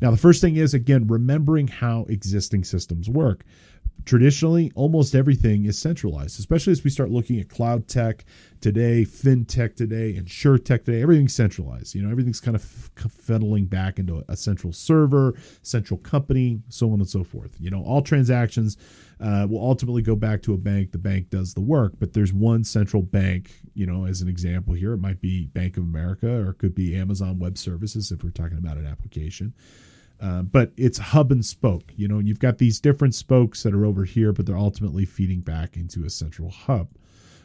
[0.02, 3.44] Now the first thing is again remembering how existing systems work
[4.06, 8.24] traditionally almost everything is centralized especially as we start looking at cloud tech
[8.62, 11.02] today fintech today insure tech today.
[11.02, 12.64] Everything's centralized you know everything's kind of
[12.98, 17.56] funneling back into a central server central company so on and so forth.
[17.60, 18.78] You know all transactions
[19.20, 20.92] uh, will ultimately go back to a bank.
[20.92, 24.74] The bank does the work but there's one central bank you know as an example
[24.74, 24.94] here.
[24.94, 28.32] It might be bank of america or it could be amazon web services if we're
[28.32, 29.54] talking about an application
[30.20, 31.94] uh, but it's hub and spoke.
[31.96, 35.42] You know, you've got these different spokes that are over here, but they're ultimately feeding
[35.42, 36.90] back into a central hub.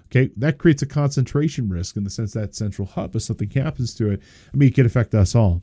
[0.07, 3.95] Okay, that creates a concentration risk in the sense that central hub, if something happens
[3.95, 4.21] to it,
[4.53, 5.63] I mean, it could affect us all.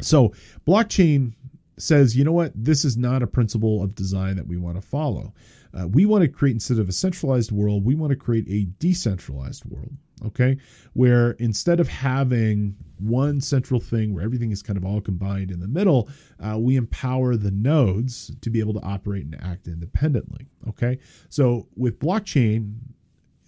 [0.00, 0.32] So,
[0.66, 1.34] blockchain
[1.78, 4.86] says, you know what, this is not a principle of design that we want to
[4.86, 5.34] follow.
[5.74, 8.64] Uh, we want to create, instead of a centralized world, we want to create a
[8.78, 9.92] decentralized world
[10.24, 10.56] okay?
[10.92, 15.60] Where instead of having one central thing where everything is kind of all combined in
[15.60, 16.08] the middle
[16.38, 20.98] uh, we empower the nodes to be able to operate and act independently okay?
[21.28, 22.74] So with blockchain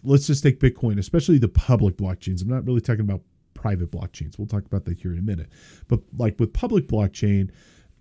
[0.02, 2.42] let's just take bitcoin especially the public blockchains.
[2.42, 3.20] I'm not really talking about
[3.54, 4.38] private blockchains.
[4.38, 5.48] We'll talk about that here in a minute.
[5.88, 7.50] But like with public blockchain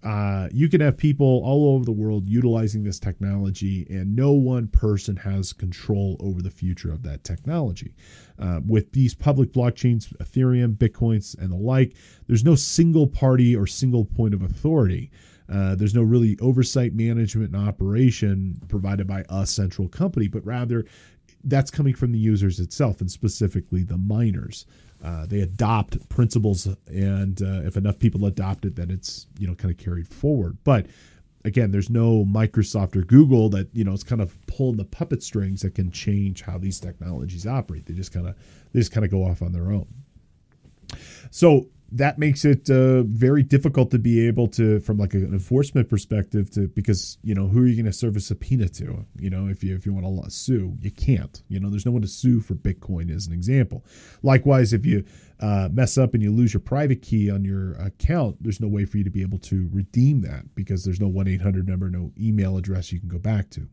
[0.04, 4.68] uh, you can have people all over the world utilizing this technology, and no one
[4.68, 7.96] person has control over the future of that technology.
[8.38, 11.96] Uh, with these public blockchains, Ethereum, Bitcoins, and the like,
[12.28, 15.10] there's no single party or single point of authority.
[15.50, 20.86] Uh, there's no really oversight, management, and operation provided by a central company, but rather
[21.46, 24.66] that's coming from the users itself and specifically the miners.
[25.04, 29.54] Uh, they adopt principles, and uh, if enough people adopt it, then it's you know
[29.54, 30.58] kind of carried forward.
[30.64, 30.88] But
[31.44, 35.22] again, there's no Microsoft or Google that you know is kind of pulling the puppet
[35.22, 37.86] strings that can change how these technologies operate.
[37.86, 38.36] They just kind of
[38.72, 39.88] they just kind of go off on their own.
[41.32, 45.90] So that makes it uh, very difficult to be able to, from like an enforcement
[45.90, 49.06] perspective, to because you know who are you going to serve a subpoena to?
[49.20, 51.42] You know, if you if you want to sue, you can't.
[51.50, 53.86] You know, there's no one to sue for Bitcoin as an example.
[54.24, 55.06] Likewise, if you
[55.40, 58.86] uh, mess up and you lose your private key on your account, there's no way
[58.86, 61.90] for you to be able to redeem that because there's no one eight hundred number,
[61.90, 63.68] no email address you can go back to.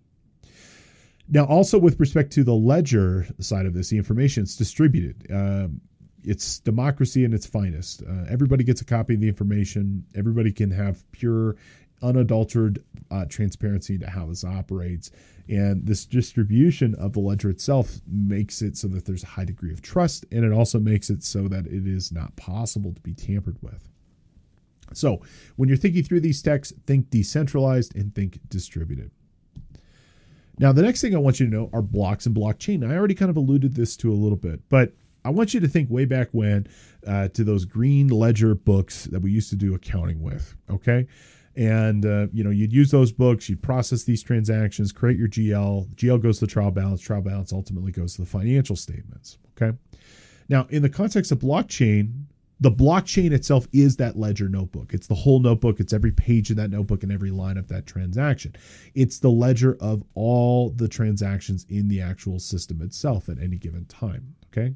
[1.33, 5.27] Now, also with respect to the ledger side of this, the information is distributed.
[5.33, 5.81] Um,
[6.25, 8.03] it's democracy in its finest.
[8.03, 10.05] Uh, everybody gets a copy of the information.
[10.15, 11.57] Everybody can have pure,
[12.03, 15.11] unadulterated uh, transparency into how this operates.
[15.49, 19.73] And this distribution of the ledger itself makes it so that there's a high degree
[19.73, 23.15] of trust, and it also makes it so that it is not possible to be
[23.15, 23.89] tampered with.
[24.93, 25.23] So,
[25.57, 29.11] when you're thinking through these texts, think decentralized and think distributed.
[30.59, 32.89] Now, the next thing I want you to know are blocks and blockchain.
[32.89, 34.93] I already kind of alluded this to a little bit, but
[35.25, 36.67] I want you to think way back when
[37.07, 40.55] uh, to those green ledger books that we used to do accounting with.
[40.71, 41.07] Okay.
[41.57, 45.89] And, uh, you know, you'd use those books, you'd process these transactions, create your GL.
[45.95, 47.01] GL goes to the trial balance.
[47.01, 49.39] Trial balance ultimately goes to the financial statements.
[49.61, 49.77] Okay.
[50.49, 52.25] Now, in the context of blockchain,
[52.61, 54.93] the blockchain itself is that ledger notebook.
[54.93, 55.81] It's the whole notebook.
[55.81, 58.55] It's every page in that notebook and every line of that transaction.
[58.95, 63.87] It's the ledger of all the transactions in the actual system itself at any given
[63.87, 64.35] time.
[64.53, 64.75] Okay?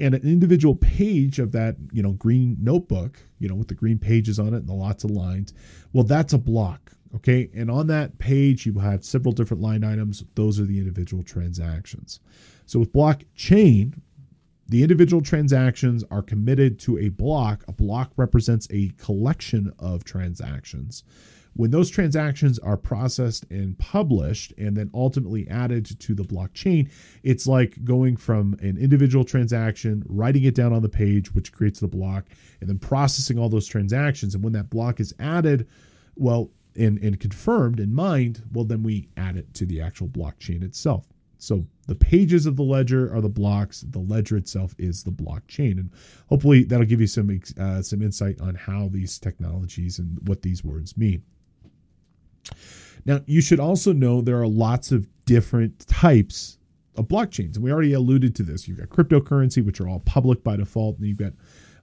[0.00, 3.98] And an individual page of that you know green notebook you know with the green
[3.98, 5.54] pages on it and the lots of lines
[5.92, 7.48] well that's a block okay?
[7.54, 10.24] And on that page you have several different line items.
[10.34, 12.20] Those are the individual transactions.
[12.66, 13.94] So with blockchain
[14.68, 17.64] the individual transactions are committed to a block.
[17.68, 21.04] A block represents a collection of transactions
[21.54, 26.90] when those transactions are processed and published and then ultimately added to the blockchain,
[27.22, 31.80] it's like going from an individual transaction, writing it down on the page, which creates
[31.80, 32.26] the block,
[32.60, 34.34] and then processing all those transactions.
[34.34, 35.68] And when that block is added,
[36.16, 40.64] well, and, and confirmed and mined, well, then we add it to the actual blockchain
[40.64, 41.06] itself.
[41.38, 43.82] So the pages of the ledger are the blocks.
[43.82, 45.90] The ledger itself is the blockchain, and
[46.28, 50.64] hopefully that'll give you some uh, some insight on how these technologies and what these
[50.64, 51.22] words mean.
[53.04, 56.58] Now, you should also know there are lots of different types
[56.96, 57.56] of blockchains.
[57.56, 58.68] And we already alluded to this.
[58.68, 61.32] You've got cryptocurrency, which are all public by default, and you've got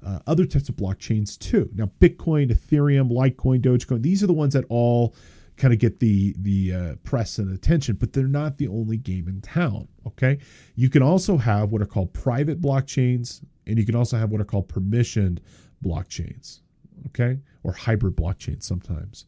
[0.05, 1.69] uh, other types of blockchains too.
[1.75, 5.15] Now, Bitcoin, Ethereum, Litecoin, Dogecoin, these are the ones that all
[5.57, 9.27] kind of get the the uh, press and attention, but they're not the only game
[9.27, 9.87] in town.
[10.07, 10.39] Okay,
[10.75, 14.41] you can also have what are called private blockchains, and you can also have what
[14.41, 15.39] are called permissioned
[15.83, 16.61] blockchains.
[17.07, 19.25] Okay, or hybrid blockchains sometimes.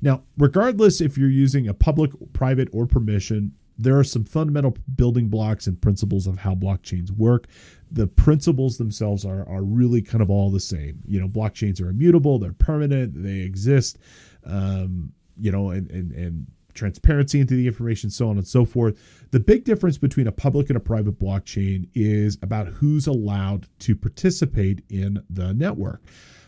[0.00, 5.28] Now, regardless if you're using a public, private, or permission, there are some fundamental building
[5.28, 7.46] blocks and principles of how blockchains work.
[7.90, 11.00] The principles themselves are, are really kind of all the same.
[11.06, 13.98] You know, blockchains are immutable, they're permanent, they exist,
[14.44, 18.98] um, you know, and, and, and transparency into the information, so on and so forth.
[19.30, 23.96] The big difference between a public and a private blockchain is about who's allowed to
[23.96, 26.02] participate in the network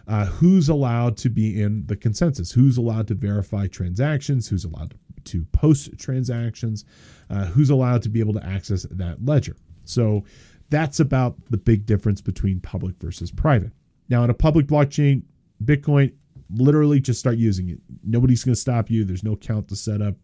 [0.08, 4.94] uh, who's allowed to be in the consensus, who's allowed to verify transactions, who's allowed
[5.24, 6.84] to post transactions,
[7.30, 9.56] uh, who's allowed to be able to access that ledger.
[9.84, 10.24] So
[10.70, 13.72] that's about the big difference between public versus private.
[14.08, 15.22] Now, in a public blockchain,
[15.64, 16.12] Bitcoin,
[16.54, 17.78] literally just start using it.
[18.04, 19.04] Nobody's going to stop you.
[19.04, 20.14] There's no count to set up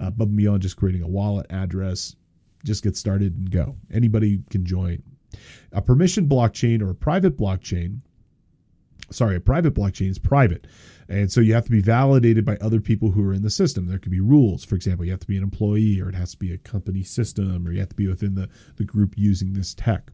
[0.00, 2.16] uh, above and beyond just creating a wallet address.
[2.64, 3.76] Just get started and go.
[3.92, 5.02] Anybody can join.
[5.72, 8.00] A permission blockchain or a private blockchain
[9.10, 10.66] sorry, a private blockchain is private.
[11.08, 13.86] And so you have to be validated by other people who are in the system.
[13.86, 14.64] There could be rules.
[14.64, 17.02] For example, you have to be an employee or it has to be a company
[17.02, 20.12] system or you have to be within the, the group using this tech.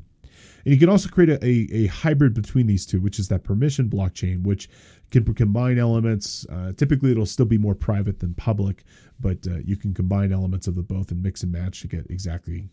[0.65, 3.45] And you can also create a, a, a hybrid between these two, which is that
[3.45, 4.69] permission blockchain, which
[5.11, 6.47] can combine elements.
[6.51, 8.83] Uh, typically, it'll still be more private than public,
[9.21, 12.11] but uh, you can combine elements of the both and mix and match to get
[12.11, 12.69] exactly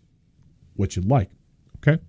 [0.75, 1.29] what you'd like.
[1.85, 2.01] Okay.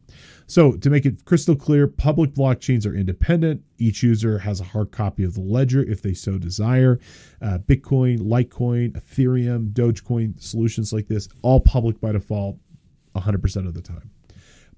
[0.46, 3.62] So to make it crystal clear, public blockchains are independent.
[3.78, 7.00] Each user has a hard copy of the ledger if they so desire.
[7.40, 12.58] Uh, Bitcoin, Litecoin, Ethereum, Dogecoin solutions like this, all public by default
[13.16, 14.10] 100% of the time.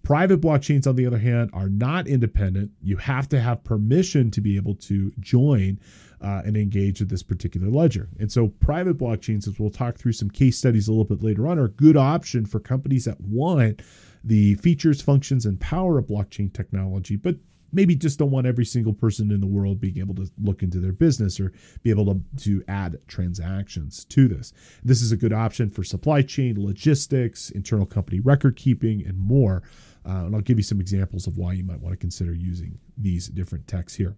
[0.03, 2.71] Private blockchains, on the other hand, are not independent.
[2.81, 5.81] You have to have permission to be able to join
[6.21, 8.09] uh, and engage with this particular ledger.
[8.21, 11.49] And so, private blockchains, as we'll talk through some case studies a little bit later
[11.49, 13.83] on, are a good option for companies that want
[14.27, 17.37] the features, functions, and power of blockchain technology, but
[17.73, 20.81] maybe just don't want every single person in the world being able to look into
[20.81, 21.53] their business or
[21.83, 24.53] be able to, to add transactions to this.
[24.83, 29.63] This is a good option for supply chain, logistics, internal company record keeping, and more.
[30.05, 32.79] Uh, and I'll give you some examples of why you might want to consider using
[32.97, 34.17] these different techs here.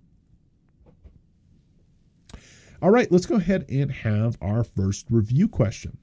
[2.80, 5.98] All right, let's go ahead and have our first review question.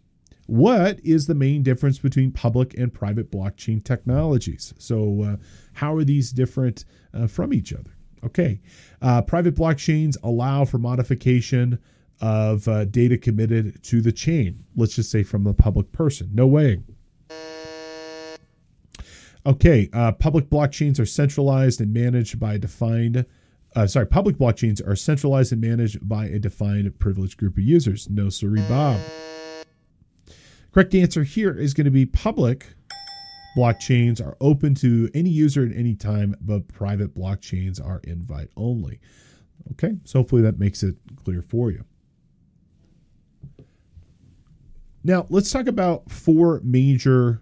[0.47, 4.73] What is the main difference between public and private blockchain technologies?
[4.77, 5.37] So, uh,
[5.73, 7.95] how are these different uh, from each other?
[8.23, 8.61] Okay,
[9.01, 11.79] uh, private blockchains allow for modification
[12.21, 14.63] of uh, data committed to the chain.
[14.75, 16.29] Let's just say from a public person.
[16.33, 16.81] No way.
[19.47, 23.25] Okay, uh, public blockchains are centralized and managed by defined.
[23.75, 28.09] Uh, sorry, public blockchains are centralized and managed by a defined privileged group of users.
[28.09, 28.99] No, sorry, Bob.
[30.76, 32.67] Correct answer here is going to be public
[33.57, 38.99] blockchains are open to any user at any time, but private blockchains are invite only.
[39.71, 41.86] Okay, so hopefully that makes it clear for you.
[45.05, 47.41] Now, let's talk about four major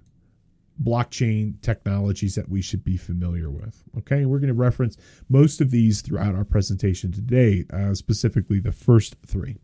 [0.83, 3.81] blockchain technologies that we should be familiar with.
[3.97, 4.95] Okay, we're going to reference
[5.27, 9.57] most of these throughout our presentation today, uh, specifically the first three.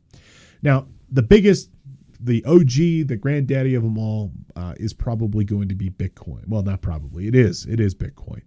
[0.63, 1.69] Now, the biggest
[2.19, 6.47] the OG, the granddaddy of them all, uh, is probably going to be Bitcoin.
[6.47, 7.27] Well, not probably.
[7.27, 7.65] It is.
[7.65, 8.41] It is Bitcoin.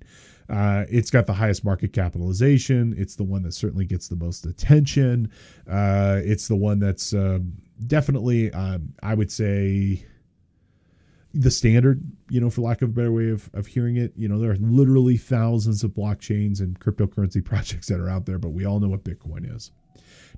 [0.49, 2.95] Uh, it's got the highest market capitalization.
[2.99, 5.31] It's the one that certainly gets the most attention.
[5.69, 7.55] Uh, it's the one that's um,
[7.87, 10.05] definitely, um, I would say,
[11.35, 14.13] the standard, you know, for lack of a better way of, of hearing it.
[14.17, 18.39] You know, there are literally thousands of blockchains and cryptocurrency projects that are out there,
[18.39, 19.71] but we all know what Bitcoin is.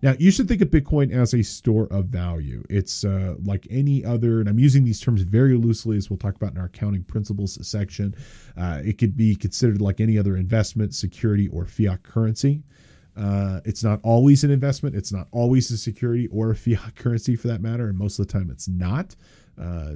[0.05, 2.62] Now, you should think of Bitcoin as a store of value.
[2.68, 6.36] It's uh, like any other, and I'm using these terms very loosely as we'll talk
[6.36, 8.14] about in our accounting principles section.
[8.55, 12.62] Uh, it could be considered like any other investment, security, or fiat currency.
[13.16, 14.94] Uh, it's not always an investment.
[14.94, 17.88] It's not always a security or a fiat currency for that matter.
[17.88, 19.16] And most of the time, it's not.
[19.59, 19.92] Uh,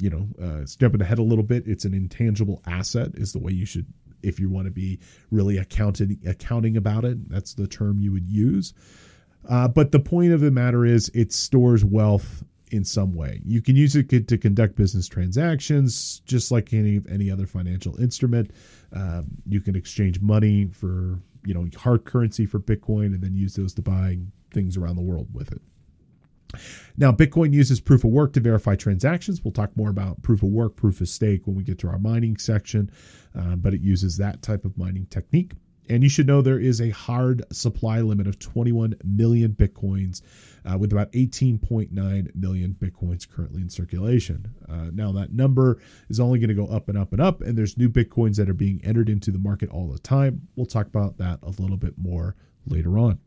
[0.00, 3.52] you know, uh, jumping ahead a little bit, it's an intangible asset, is the way
[3.52, 3.86] you should,
[4.20, 4.98] if you want to be
[5.30, 7.28] really accounted, accounting about it.
[7.28, 8.74] That's the term you would use.
[9.48, 13.40] Uh, but the point of the matter is, it stores wealth in some way.
[13.44, 18.50] You can use it to conduct business transactions, just like any any other financial instrument.
[18.92, 23.54] Um, you can exchange money for you know hard currency for Bitcoin, and then use
[23.54, 24.18] those to buy
[24.52, 25.60] things around the world with it.
[26.96, 29.44] Now, Bitcoin uses proof of work to verify transactions.
[29.44, 31.98] We'll talk more about proof of work, proof of stake when we get to our
[31.98, 32.90] mining section,
[33.38, 35.52] uh, but it uses that type of mining technique.
[35.88, 40.22] And you should know there is a hard supply limit of 21 million bitcoins,
[40.64, 44.54] uh, with about 18.9 million bitcoins currently in circulation.
[44.68, 47.56] Uh, now, that number is only going to go up and up and up, and
[47.56, 50.46] there's new bitcoins that are being entered into the market all the time.
[50.56, 52.36] We'll talk about that a little bit more
[52.66, 53.18] later on.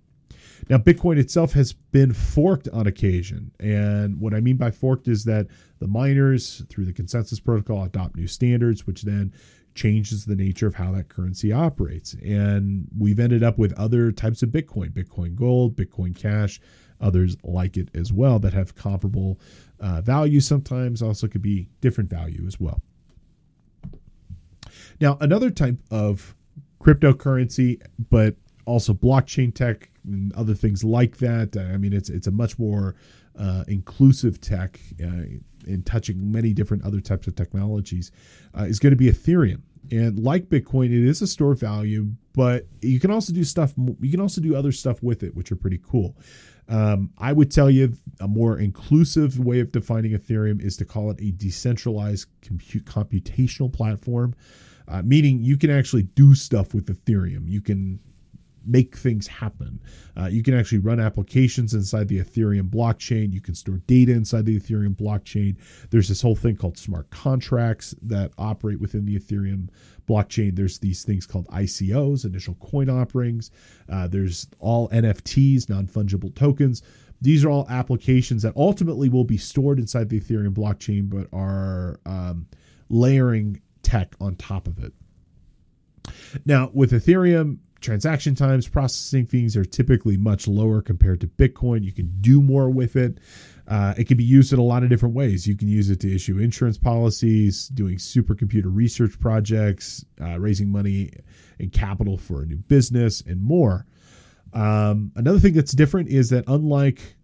[0.69, 3.51] Now, Bitcoin itself has been forked on occasion.
[3.59, 5.47] And what I mean by forked is that
[5.79, 9.33] the miners, through the consensus protocol, adopt new standards, which then
[9.73, 12.13] changes the nature of how that currency operates.
[12.23, 16.59] And we've ended up with other types of Bitcoin, Bitcoin Gold, Bitcoin Cash,
[16.99, 19.39] others like it as well that have comparable
[19.79, 22.81] uh, value sometimes, also could be different value as well.
[24.99, 26.35] Now, another type of
[26.79, 31.57] cryptocurrency, but also blockchain tech and other things like that.
[31.57, 32.95] I mean, it's it's a much more
[33.37, 35.23] uh, inclusive tech uh,
[35.65, 38.11] in touching many different other types of technologies,
[38.57, 39.61] uh, is going to be Ethereum.
[39.91, 43.73] And like Bitcoin, it is a store of value, but you can also do stuff.
[43.99, 46.15] You can also do other stuff with it, which are pretty cool.
[46.69, 51.11] Um, I would tell you a more inclusive way of defining Ethereum is to call
[51.11, 54.35] it a decentralized compute, computational platform,
[54.87, 57.49] uh, meaning you can actually do stuff with Ethereum.
[57.49, 57.99] You can
[58.65, 59.79] make things happen.
[60.17, 63.33] Uh, you can actually run applications inside the Ethereum blockchain.
[63.33, 65.55] You can store data inside the Ethereum blockchain.
[65.89, 69.69] There's this whole thing called smart contracts that operate within the Ethereum
[70.07, 70.55] blockchain.
[70.55, 73.51] There's these things called ICOs, initial coin offerings.
[73.89, 76.81] Uh, there's all NFTs, non fungible tokens.
[77.21, 81.99] These are all applications that ultimately will be stored inside the Ethereum blockchain, but are
[82.05, 82.47] um,
[82.89, 84.93] layering tech on top of it.
[86.45, 91.83] Now, with Ethereum, transaction times, processing fees are typically much lower compared to Bitcoin.
[91.83, 93.17] You can do more with it.
[93.67, 95.47] Uh, it can be used in a lot of different ways.
[95.47, 101.11] You can use it to issue insurance policies, doing supercomputer research projects, uh, raising money
[101.59, 103.85] and capital for a new business, and more.
[104.53, 107.15] Um, another thing that's different is that unlike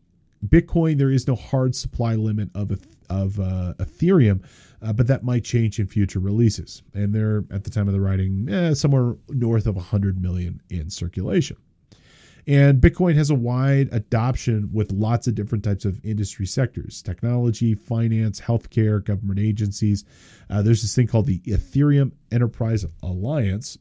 [0.46, 2.72] Bitcoin, there is no hard supply limit of
[3.10, 4.44] of uh, Ethereum,
[4.82, 6.84] uh, but that might change in future releases.
[6.94, 10.90] And they're at the time of the writing eh, somewhere north of 100 million in
[10.90, 11.58] circulation.
[12.48, 17.76] And Bitcoin has a wide adoption with lots of different types of industry sectors technology,
[17.76, 20.06] finance, healthcare, government agencies.
[20.50, 23.78] Uh, there's this thing called the Ethereum Enterprise Alliance.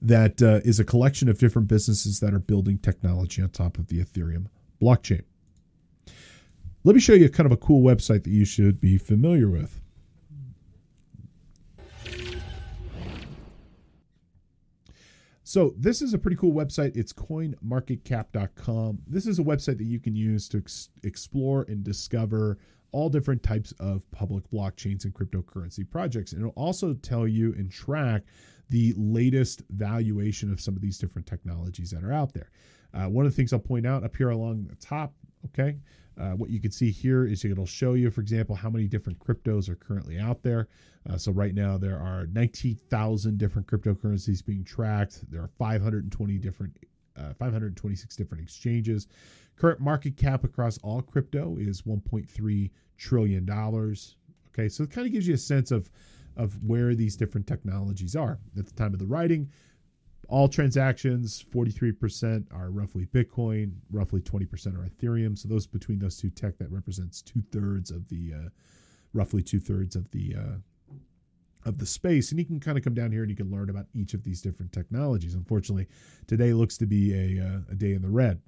[0.00, 3.88] That uh, is a collection of different businesses that are building technology on top of
[3.88, 4.46] the Ethereum
[4.80, 5.22] blockchain.
[6.84, 9.80] Let me show you kind of a cool website that you should be familiar with.
[15.48, 16.94] So this is a pretty cool website.
[16.94, 18.98] It's coinmarketcap.com.
[19.06, 22.58] This is a website that you can use to ex- explore and discover
[22.92, 26.32] all different types of public blockchains and cryptocurrency projects.
[26.32, 28.24] And it'll also tell you and track
[28.68, 32.50] the latest valuation of some of these different technologies that are out there.
[32.94, 35.14] Uh, one of the things I'll point out up here along the top,
[35.46, 35.76] okay,
[36.18, 39.18] uh, what you can see here is it'll show you, for example, how many different
[39.18, 40.68] cryptos are currently out there.
[41.08, 45.30] Uh, so right now there are 19,000 different cryptocurrencies being tracked.
[45.30, 46.76] There are 520 different,
[47.16, 49.06] uh, 526 different exchanges.
[49.56, 54.16] Current market cap across all crypto is 1.3 trillion dollars.
[54.48, 55.88] Okay, so it kind of gives you a sense of
[56.38, 59.50] of where these different technologies are at the time of the writing.
[60.28, 65.36] All transactions, 43% are roughly Bitcoin, roughly 20% are Ethereum.
[65.36, 68.48] So those between those two tech, that represents two thirds of the, uh,
[69.14, 70.88] roughly two thirds of the uh,
[71.64, 72.30] of the space.
[72.30, 74.22] And you can kind of come down here and you can learn about each of
[74.22, 75.34] these different technologies.
[75.34, 75.86] Unfortunately,
[76.26, 78.40] today looks to be a, uh, a day in the red.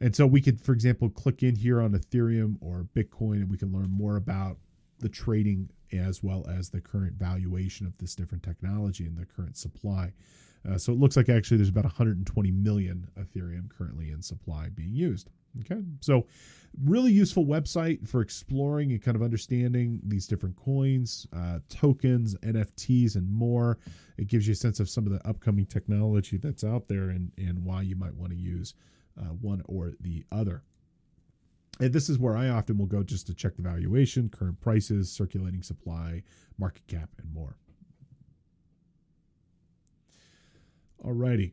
[0.00, 3.56] And so we could, for example, click in here on Ethereum or Bitcoin and we
[3.56, 4.58] can learn more about
[4.98, 9.56] the trading as well as the current valuation of this different technology and the current
[9.56, 10.12] supply.
[10.68, 14.94] Uh, so it looks like actually there's about 120 million Ethereum currently in supply being
[14.94, 15.30] used.
[15.60, 16.26] Okay, so
[16.84, 23.16] really useful website for exploring and kind of understanding these different coins, uh, tokens, NFTs,
[23.16, 23.78] and more.
[24.18, 27.32] It gives you a sense of some of the upcoming technology that's out there and,
[27.38, 28.74] and why you might want to use
[29.18, 30.62] uh, one or the other.
[31.78, 35.10] And this is where I often will go just to check the valuation, current prices,
[35.10, 36.22] circulating supply,
[36.58, 37.56] market cap, and more.
[41.04, 41.52] Alrighty.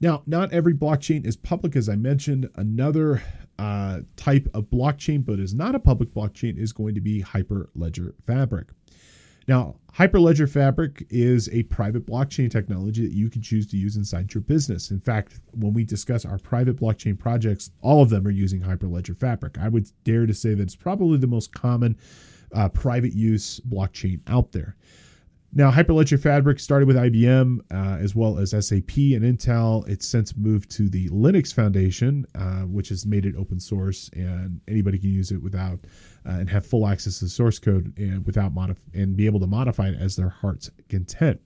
[0.00, 2.48] Now, not every blockchain is public, as I mentioned.
[2.56, 3.22] Another
[3.58, 8.12] uh, type of blockchain, but is not a public blockchain, is going to be Hyperledger
[8.26, 8.68] Fabric.
[9.46, 14.34] Now, Hyperledger Fabric is a private blockchain technology that you can choose to use inside
[14.34, 14.90] your business.
[14.90, 19.16] In fact, when we discuss our private blockchain projects, all of them are using Hyperledger
[19.16, 19.58] Fabric.
[19.58, 21.96] I would dare to say that it's probably the most common
[22.52, 24.76] uh, private use blockchain out there.
[25.56, 29.88] Now, Hyperledger Fabric started with IBM uh, as well as SAP and Intel.
[29.88, 34.60] It's since moved to the Linux Foundation, uh, which has made it open source and
[34.66, 35.78] anybody can use it without
[36.26, 39.38] uh, and have full access to the source code and without modif- and be able
[39.38, 41.40] to modify it as their heart's content.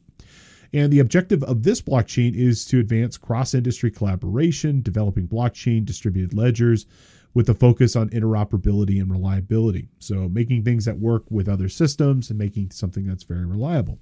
[0.73, 6.33] And the objective of this blockchain is to advance cross industry collaboration, developing blockchain distributed
[6.33, 6.87] ledgers,
[7.35, 9.89] with a focus on interoperability and reliability.
[9.99, 13.99] So, making things that work with other systems and making something that's very reliable.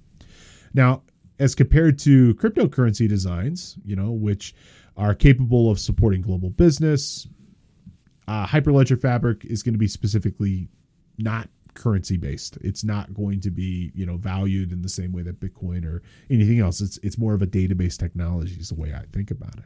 [0.73, 1.03] Now,
[1.39, 4.55] as compared to cryptocurrency designs, you know, which
[4.95, 7.27] are capable of supporting global business,
[8.27, 10.67] uh, Hyperledger Fabric is going to be specifically
[11.17, 12.57] not currency based.
[12.61, 16.01] It's not going to be, you know, valued in the same way that Bitcoin or
[16.29, 16.81] anything else.
[16.81, 19.65] It's it's more of a database technology is the way I think about it.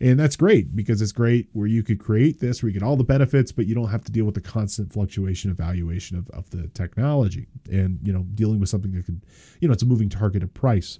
[0.00, 2.96] And that's great because it's great where you could create this where you get all
[2.96, 6.28] the benefits, but you don't have to deal with the constant fluctuation of valuation of,
[6.30, 9.22] of the technology and, you know, dealing with something that could,
[9.60, 10.98] you know, it's a moving target of price.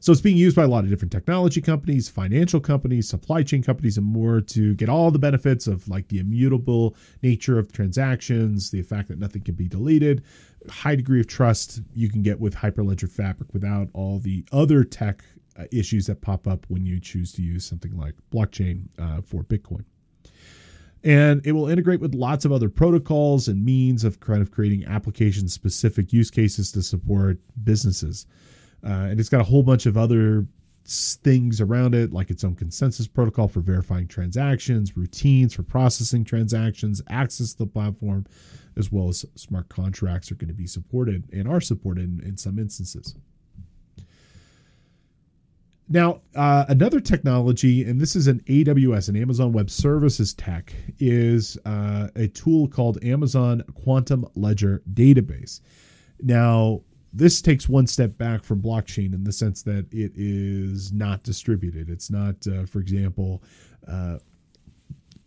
[0.00, 3.62] So it's being used by a lot of different technology companies, financial companies, supply chain
[3.62, 8.70] companies, and more to get all the benefits of like the immutable nature of transactions,
[8.70, 10.22] the fact that nothing can be deleted,
[10.70, 15.22] high degree of trust you can get with Hyperledger Fabric without all the other tech
[15.58, 19.42] uh, issues that pop up when you choose to use something like blockchain uh, for
[19.44, 19.84] Bitcoin.
[21.04, 24.84] And it will integrate with lots of other protocols and means of kind of creating
[24.86, 28.26] application specific use cases to support businesses.
[28.84, 30.46] Uh, and it's got a whole bunch of other
[30.88, 37.02] things around it, like its own consensus protocol for verifying transactions, routines for processing transactions,
[37.10, 38.24] access to the platform,
[38.76, 42.36] as well as smart contracts are going to be supported and are supported in, in
[42.36, 43.14] some instances.
[45.90, 51.58] Now, uh, another technology, and this is an AWS, an Amazon Web Services tech, is
[51.64, 55.60] uh, a tool called Amazon Quantum Ledger Database.
[56.20, 61.22] Now, this takes one step back from blockchain in the sense that it is not
[61.22, 61.88] distributed.
[61.88, 63.42] It's not, uh, for example,
[63.86, 64.18] uh,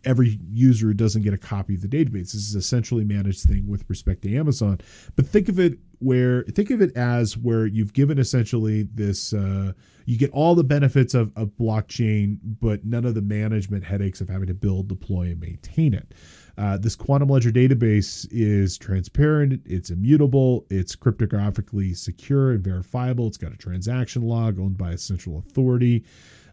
[0.04, 2.32] every user doesn't get a copy of the database.
[2.32, 4.78] This is a centrally managed thing with respect to Amazon.
[5.16, 9.72] But think of it where think of it as where you've given essentially this uh,
[10.04, 14.28] you get all the benefits of, of blockchain, but none of the management headaches of
[14.28, 16.12] having to build, deploy, and maintain it.
[16.58, 23.38] Uh, this quantum ledger database is transparent, it's immutable, it's cryptographically secure and verifiable, it's
[23.38, 26.04] got a transaction log owned by a central authority.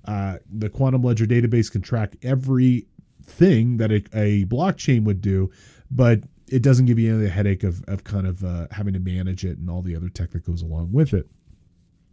[0.06, 2.88] Uh, the quantum ledger database can track every
[3.24, 5.52] thing that a, a blockchain would do,
[5.92, 8.94] but it doesn't give you any of the headache of, of kind of uh, having
[8.94, 11.28] to manage it and all the other tech that goes along with it.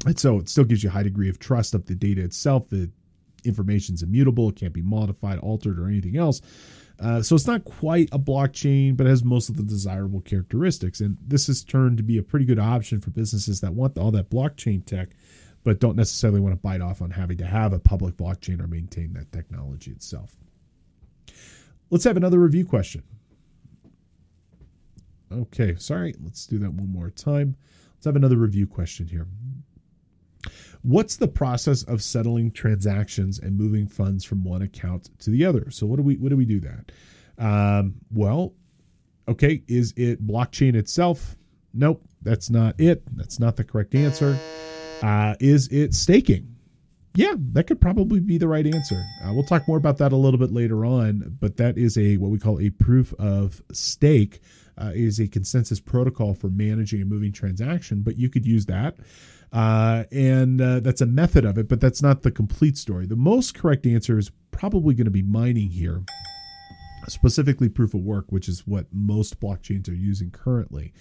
[0.05, 2.69] And so it still gives you a high degree of trust of the data itself.
[2.69, 2.91] The
[3.45, 6.43] information's immutable, it can't be modified, altered, or anything else.
[6.99, 11.01] Uh, so it's not quite a blockchain, but it has most of the desirable characteristics.
[11.01, 14.11] And this has turned to be a pretty good option for businesses that want all
[14.13, 15.11] that blockchain tech,
[15.63, 18.67] but don't necessarily want to bite off on having to have a public blockchain or
[18.67, 20.37] maintain that technology itself.
[21.91, 23.03] Let's have another review question.
[25.31, 26.15] Okay, sorry.
[26.23, 27.57] Let's do that one more time.
[27.95, 29.27] Let's have another review question here.
[30.87, 35.69] What's the process of settling transactions and moving funds from one account to the other?
[35.69, 36.93] So what do we what do we do that?
[37.39, 38.55] Um, well,
[39.27, 41.35] okay, is it blockchain itself?
[41.75, 43.03] Nope, that's not it.
[43.17, 44.39] That's not the correct answer.
[45.03, 46.55] Uh, is it staking?
[47.17, 49.03] Yeah, that could probably be the right answer.
[49.25, 52.17] Uh, we'll talk more about that a little bit later on, but that is a
[52.19, 54.39] what we call a proof of stake.
[54.79, 58.95] Uh, is a consensus protocol for managing a moving transaction, but you could use that.
[59.53, 63.07] Uh, and uh, that's a method of it, but that's not the complete story.
[63.07, 66.03] The most correct answer is probably going to be mining here,
[67.09, 70.93] specifically proof of work, which is what most blockchains are using currently.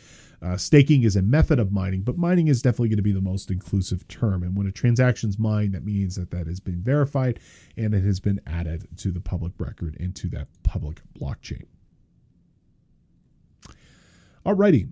[0.42, 3.22] Uh, staking is a method of mining, but mining is definitely going to be the
[3.22, 4.44] most inclusive term.
[4.44, 7.40] And when a transaction's mined, that means that that has been verified
[7.78, 11.64] and it has been added to the public record into that public blockchain.
[14.46, 14.90] Alrighty.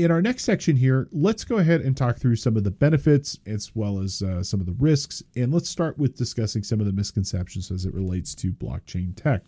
[0.00, 3.38] In our next section here, let's go ahead and talk through some of the benefits
[3.44, 5.22] as well as uh, some of the risks.
[5.36, 9.42] And let's start with discussing some of the misconceptions as it relates to blockchain tech.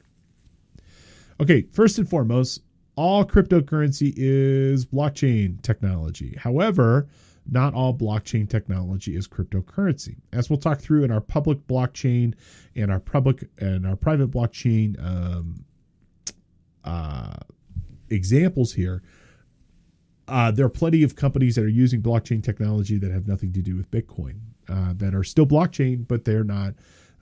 [1.40, 2.60] Okay, first and foremost,
[2.96, 6.36] all cryptocurrency is blockchain technology.
[6.38, 7.08] However,
[7.50, 10.16] not all blockchain technology is cryptocurrency.
[10.34, 12.34] As we'll talk through in our public blockchain
[12.76, 15.64] and our public and our private blockchain um,
[16.84, 17.36] uh,
[18.10, 19.02] examples here,
[20.32, 23.60] uh, there are plenty of companies that are using blockchain technology that have nothing to
[23.60, 26.72] do with Bitcoin, uh, that are still blockchain, but they're not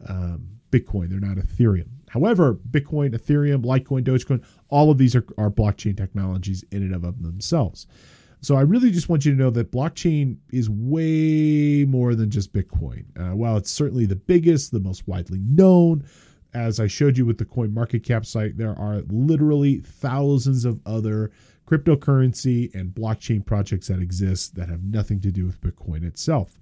[0.06, 1.10] um, Bitcoin.
[1.10, 1.88] They're not Ethereum.
[2.08, 7.20] However, Bitcoin, Ethereum, Litecoin, Dogecoin, all of these are, are blockchain technologies in and of
[7.20, 7.88] themselves.
[8.42, 12.52] So I really just want you to know that blockchain is way more than just
[12.52, 13.04] Bitcoin.
[13.18, 16.04] Uh, while it's certainly the biggest, the most widely known,
[16.54, 20.80] as I showed you with the Coin Market Cap site, there are literally thousands of
[20.86, 21.32] other
[21.70, 26.58] cryptocurrency and blockchain projects that exist that have nothing to do with Bitcoin itself.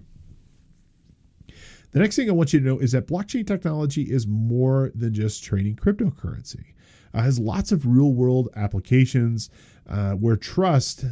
[1.92, 5.14] The next thing I want you to know is that blockchain technology is more than
[5.14, 6.74] just trading cryptocurrency.
[7.14, 9.48] It has lots of real world applications
[9.88, 11.06] uh, where trust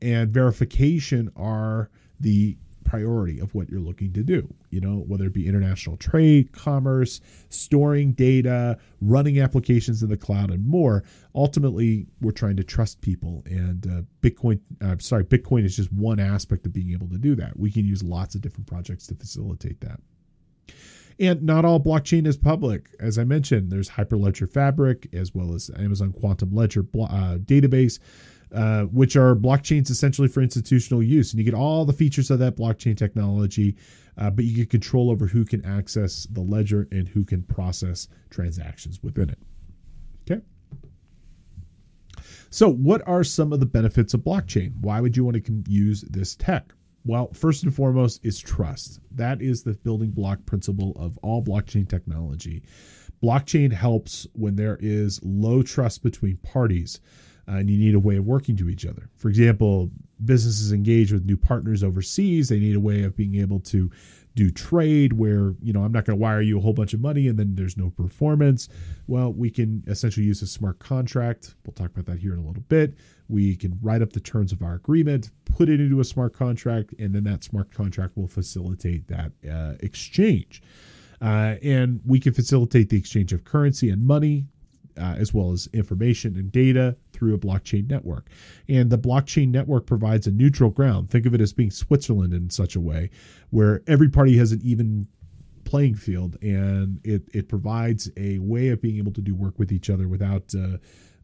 [0.00, 1.90] and verification are
[2.20, 4.52] the priority of what you're looking to do.
[4.70, 10.50] You know, whether it be international trade, commerce, storing data, running applications in the cloud,
[10.50, 11.04] and more.
[11.34, 14.60] Ultimately, we're trying to trust people, and uh, Bitcoin.
[14.80, 17.58] Uh, sorry, Bitcoin is just one aspect of being able to do that.
[17.58, 20.00] We can use lots of different projects to facilitate that.
[21.18, 22.88] And not all blockchain is public.
[22.98, 27.98] As I mentioned, there's Hyperledger Fabric as well as Amazon Quantum Ledger uh, database,
[28.54, 31.32] uh, which are blockchains essentially for institutional use.
[31.32, 33.76] And you get all the features of that blockchain technology,
[34.18, 38.08] uh, but you get control over who can access the ledger and who can process
[38.30, 39.38] transactions within it.
[40.30, 40.42] Okay.
[42.50, 44.72] So, what are some of the benefits of blockchain?
[44.80, 46.72] Why would you want to use this tech?
[47.04, 49.00] Well, first and foremost is trust.
[49.10, 52.62] That is the building block principle of all blockchain technology.
[53.22, 57.00] Blockchain helps when there is low trust between parties
[57.48, 59.08] uh, and you need a way of working to each other.
[59.16, 59.90] For example,
[60.24, 63.90] businesses engage with new partners overseas, they need a way of being able to
[64.34, 67.00] do trade where you know i'm not going to wire you a whole bunch of
[67.00, 68.68] money and then there's no performance.
[69.06, 71.54] Well we can essentially use a smart contract.
[71.66, 72.94] We'll talk about that here in a little bit.
[73.28, 76.94] We can write up the terms of our agreement put it into a smart contract
[76.98, 80.62] and then that smart contract will facilitate that uh, exchange.
[81.20, 84.46] Uh, and we can facilitate the exchange of currency and money
[84.98, 88.26] uh, as well as information and data through a blockchain network.
[88.68, 91.08] And the blockchain network provides a neutral ground.
[91.08, 93.10] Think of it as being Switzerland in such a way
[93.50, 95.06] where every party has an even
[95.64, 99.70] playing field and it, it provides a way of being able to do work with
[99.70, 100.78] each other without uh,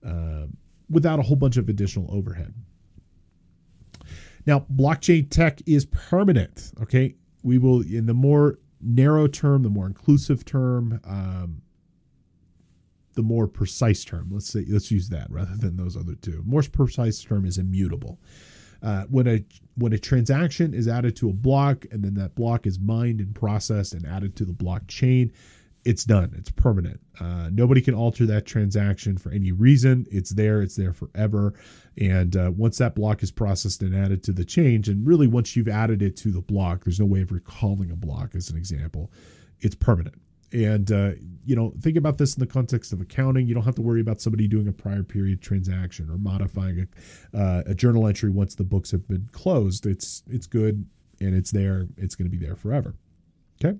[0.08, 0.46] uh,
[0.88, 2.54] without a whole bunch of additional overhead.
[4.46, 6.72] Now, blockchain tech is permanent.
[6.80, 11.62] Okay, we will in the more narrow term, the more inclusive term, um,
[13.18, 14.28] the more precise term.
[14.30, 16.40] Let's say let's use that rather than those other two.
[16.46, 18.20] More precise term is immutable.
[18.80, 19.44] Uh, when a
[19.74, 23.34] when a transaction is added to a block and then that block is mined and
[23.34, 25.32] processed and added to the blockchain,
[25.84, 26.32] it's done.
[26.38, 27.00] It's permanent.
[27.18, 30.06] Uh, nobody can alter that transaction for any reason.
[30.12, 30.62] It's there.
[30.62, 31.54] It's there forever.
[32.00, 35.56] And uh, once that block is processed and added to the change, and really once
[35.56, 38.56] you've added it to the block, there's no way of recalling a block as an
[38.56, 39.10] example.
[39.58, 40.14] It's permanent
[40.52, 41.10] and uh,
[41.44, 43.46] you know think about this in the context of accounting.
[43.46, 46.86] You don't have to worry about somebody doing a prior period transaction or modifying
[47.34, 49.86] a, uh, a journal entry once the books have been closed.
[49.86, 50.86] It's it's good
[51.20, 51.86] and it's there.
[51.96, 52.94] It's going to be there forever.
[53.62, 53.76] Okay?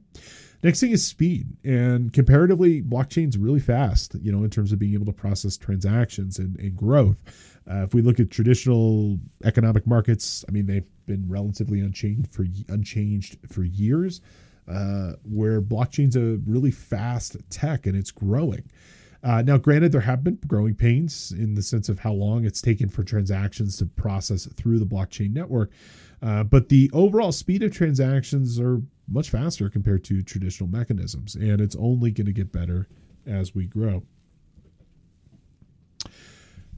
[0.63, 1.47] Next thing is speed.
[1.65, 6.39] And comparatively blockchain's really fast you know in terms of being able to process transactions
[6.39, 7.17] and, and growth.
[7.71, 12.47] Uh, if we look at traditional economic markets i mean they've been relatively unchanged for
[12.69, 14.23] unchanged for years
[14.69, 18.63] uh, where blockchain's a really fast tech and it's growing.
[19.23, 22.63] Uh, now, granted, there have been growing pains in the sense of how long it's
[22.63, 25.71] taken for transactions to process through the blockchain network,
[26.23, 31.61] uh, but the overall speed of transactions are much faster compared to traditional mechanisms, and
[31.61, 32.87] it's only going to get better
[33.27, 34.03] as we grow.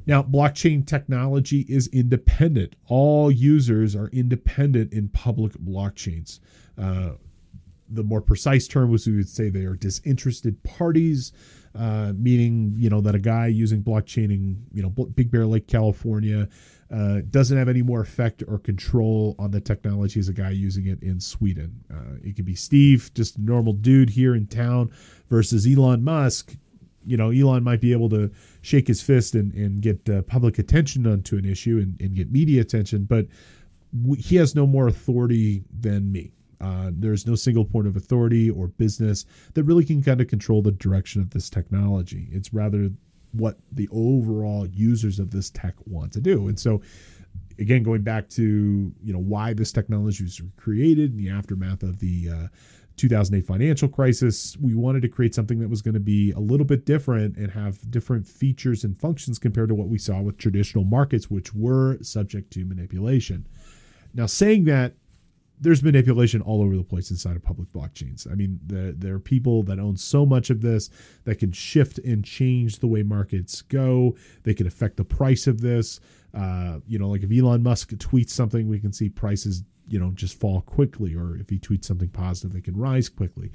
[0.07, 2.75] Now, blockchain technology is independent.
[2.89, 6.41] All users are independent in public blockchains.
[6.79, 7.11] Uh,
[7.91, 11.33] the more precise term was we would say they are disinterested parties,
[11.75, 15.67] uh, meaning you know that a guy using blockchain in you know Big Bear Lake,
[15.67, 16.49] California,
[16.93, 20.87] uh, doesn't have any more effect or control on the technology as a guy using
[20.87, 21.85] it in Sweden.
[21.93, 24.91] Uh, it could be Steve, just a normal dude here in town,
[25.29, 26.57] versus Elon Musk.
[27.05, 28.31] You know, Elon might be able to
[28.61, 32.31] shake his fist and, and get uh, public attention onto an issue and, and get
[32.31, 33.27] media attention, but
[34.19, 38.69] he has no more authority than me uh, there's no single point of authority or
[38.69, 42.29] business that really can kind of control the direction of this technology.
[42.31, 42.91] It's rather
[43.33, 46.49] what the overall users of this tech want to do.
[46.49, 46.83] And so,
[47.59, 51.99] again, going back to you know why this technology was created in the aftermath of
[51.99, 52.49] the uh,
[52.97, 56.67] 2008 financial crisis, we wanted to create something that was going to be a little
[56.67, 60.85] bit different and have different features and functions compared to what we saw with traditional
[60.85, 63.47] markets, which were subject to manipulation.
[64.13, 64.95] Now, saying that
[65.61, 68.31] there's manipulation all over the place inside of public blockchains.
[68.31, 70.89] I mean, the, there are people that own so much of this
[71.25, 74.17] that can shift and change the way markets go.
[74.43, 76.01] They can affect the price of this.
[76.33, 80.13] Uh, you know, like if Elon Musk tweets something, we can see prices, you know,
[80.13, 83.53] just fall quickly, or if he tweets something positive, they can rise quickly.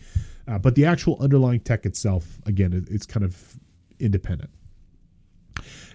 [0.48, 3.60] Uh, but the actual underlying tech itself, again, it, it's kind of
[4.00, 4.52] independent.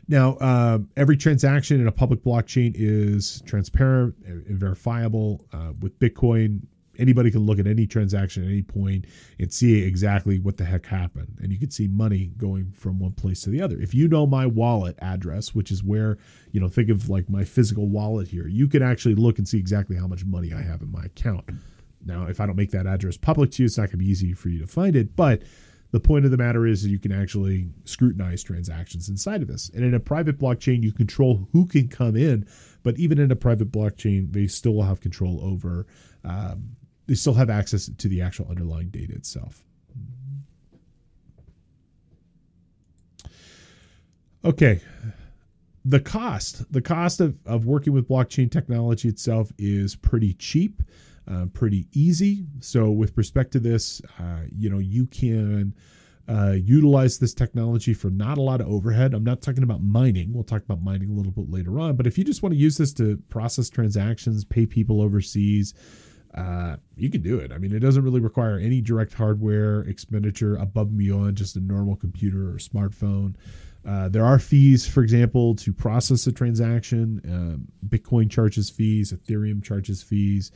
[0.09, 5.47] Now, uh, every transaction in a public blockchain is transparent and verifiable.
[5.53, 6.63] Uh, with Bitcoin,
[6.99, 9.07] anybody can look at any transaction at any point
[9.39, 11.39] and see exactly what the heck happened.
[11.41, 13.81] And you can see money going from one place to the other.
[13.81, 16.19] If you know my wallet address, which is where,
[16.53, 19.59] you know, think of like my physical wallet here, you can actually look and see
[19.59, 21.45] exactly how much money I have in my account.
[22.05, 24.11] Now, if I don't make that address public to you, it's not going to be
[24.11, 25.17] easy for you to find it.
[25.17, 25.43] But
[25.93, 29.71] the point of the matter is you can actually scrutinize transactions inside of this.
[29.75, 32.47] And in a private blockchain, you control who can come in,
[32.83, 35.87] but even in a private blockchain, they still have control over,
[36.25, 36.77] um,
[37.07, 39.65] they still have access to the actual underlying data itself.
[44.45, 44.81] Okay.
[45.85, 50.83] The cost, the cost of, of working with blockchain technology itself is pretty cheap
[51.31, 52.45] uh, pretty easy.
[52.61, 55.75] So, with respect to this, uh, you know, you can
[56.29, 59.15] uh, utilize this technology for not a lot of overhead.
[59.15, 60.33] I'm not talking about mining.
[60.33, 61.97] We'll talk about mining a little bit later on.
[61.97, 65.75] But if you just want to use this to process transactions, pay people overseas,
[66.35, 67.51] uh, you can do it.
[67.53, 71.61] I mean, it doesn't really require any direct hardware expenditure above and beyond just a
[71.61, 73.35] normal computer or smartphone.
[73.85, 77.21] Uh, there are fees, for example, to process a transaction.
[77.25, 80.53] Um, Bitcoin charges fees, Ethereum charges fees.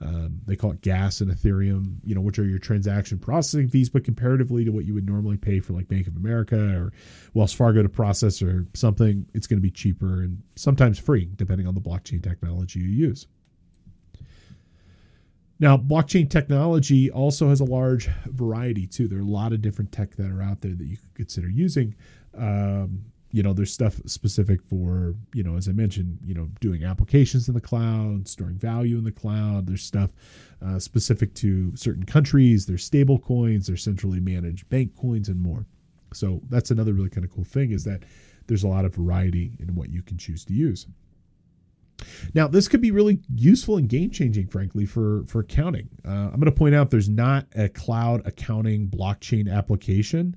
[0.00, 3.88] Um, they call it gas in Ethereum, you know, which are your transaction processing fees,
[3.88, 6.92] but comparatively to what you would normally pay for like Bank of America or
[7.34, 11.66] Wells Fargo to process or something, it's going to be cheaper and sometimes free, depending
[11.66, 13.26] on the blockchain technology you use.
[15.60, 19.08] Now, blockchain technology also has a large variety too.
[19.08, 21.48] There are a lot of different tech that are out there that you could consider
[21.48, 21.96] using.
[22.36, 26.84] Um, you know, there's stuff specific for, you know, as I mentioned, you know, doing
[26.84, 29.66] applications in the cloud, storing value in the cloud.
[29.66, 30.10] There's stuff
[30.64, 32.64] uh, specific to certain countries.
[32.64, 35.66] There's stable coins, there's centrally managed bank coins, and more.
[36.14, 38.04] So that's another really kind of cool thing is that
[38.46, 40.86] there's a lot of variety in what you can choose to use.
[42.32, 45.88] Now, this could be really useful and game changing, frankly, for for accounting.
[46.06, 50.36] Uh, I'm going to point out there's not a cloud accounting blockchain application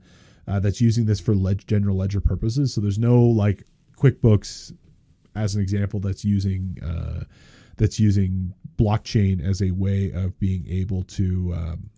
[0.51, 1.33] uh, that's using this for
[1.65, 2.73] general ledger purposes.
[2.73, 3.63] So there's no like
[3.97, 4.75] QuickBooks,
[5.35, 7.23] as an example, that's using uh,
[7.77, 11.89] that's using blockchain as a way of being able to um,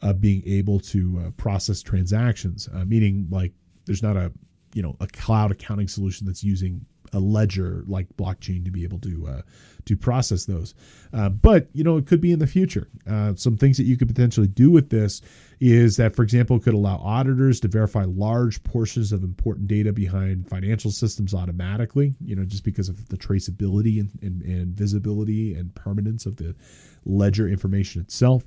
[0.00, 2.68] uh, being able to uh, process transactions.
[2.72, 3.52] Uh, meaning, like,
[3.86, 4.30] there's not a
[4.74, 8.98] you know a cloud accounting solution that's using a ledger like blockchain to be able
[8.98, 9.42] to uh,
[9.86, 10.74] to process those.
[11.12, 12.88] Uh, but you know, it could be in the future.
[13.08, 15.20] Uh, some things that you could potentially do with this
[15.60, 20.48] is that, for example, could allow auditors to verify large portions of important data behind
[20.48, 22.14] financial systems automatically.
[22.24, 26.54] You know, just because of the traceability and, and, and visibility and permanence of the
[27.04, 28.44] ledger information itself.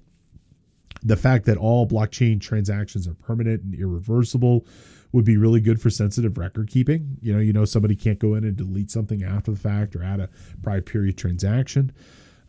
[1.04, 4.66] The fact that all blockchain transactions are permanent and irreversible
[5.12, 7.18] would be really good for sensitive record keeping.
[7.22, 10.04] You know, you know somebody can't go in and delete something after the fact or
[10.04, 10.30] add a
[10.64, 11.92] prior period transaction.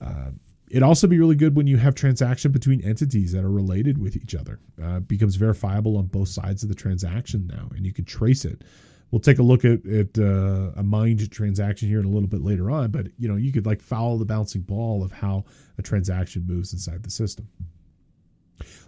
[0.00, 0.30] Uh,
[0.70, 4.16] it'd also be really good when you have transaction between entities that are related with
[4.16, 4.60] each other.
[4.82, 8.62] Uh, becomes verifiable on both sides of the transaction now, and you can trace it.
[9.10, 12.42] We'll take a look at, at uh, a mined transaction here in a little bit
[12.42, 15.44] later on, but you know you could like follow the bouncing ball of how
[15.78, 17.48] a transaction moves inside the system.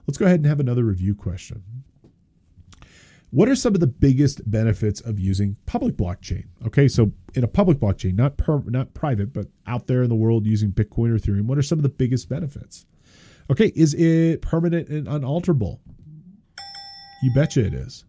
[0.06, 1.62] Let's go ahead and have another review question.
[3.32, 6.46] What are some of the biggest benefits of using public blockchain?
[6.66, 10.16] Okay, so in a public blockchain, not per, not private, but out there in the
[10.16, 12.86] world using Bitcoin or Ethereum, what are some of the biggest benefits?
[13.48, 15.80] Okay, is it permanent and unalterable?
[17.22, 18.04] You betcha it is.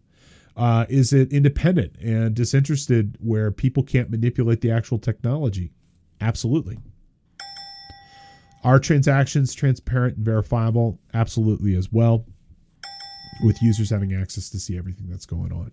[0.58, 5.72] Uh, is it independent and disinterested where people can't manipulate the actual technology?
[6.20, 6.80] Absolutely.
[8.64, 11.00] Are transactions transparent and verifiable?
[11.14, 12.26] Absolutely as well
[13.44, 15.72] with users having access to see everything that's going on.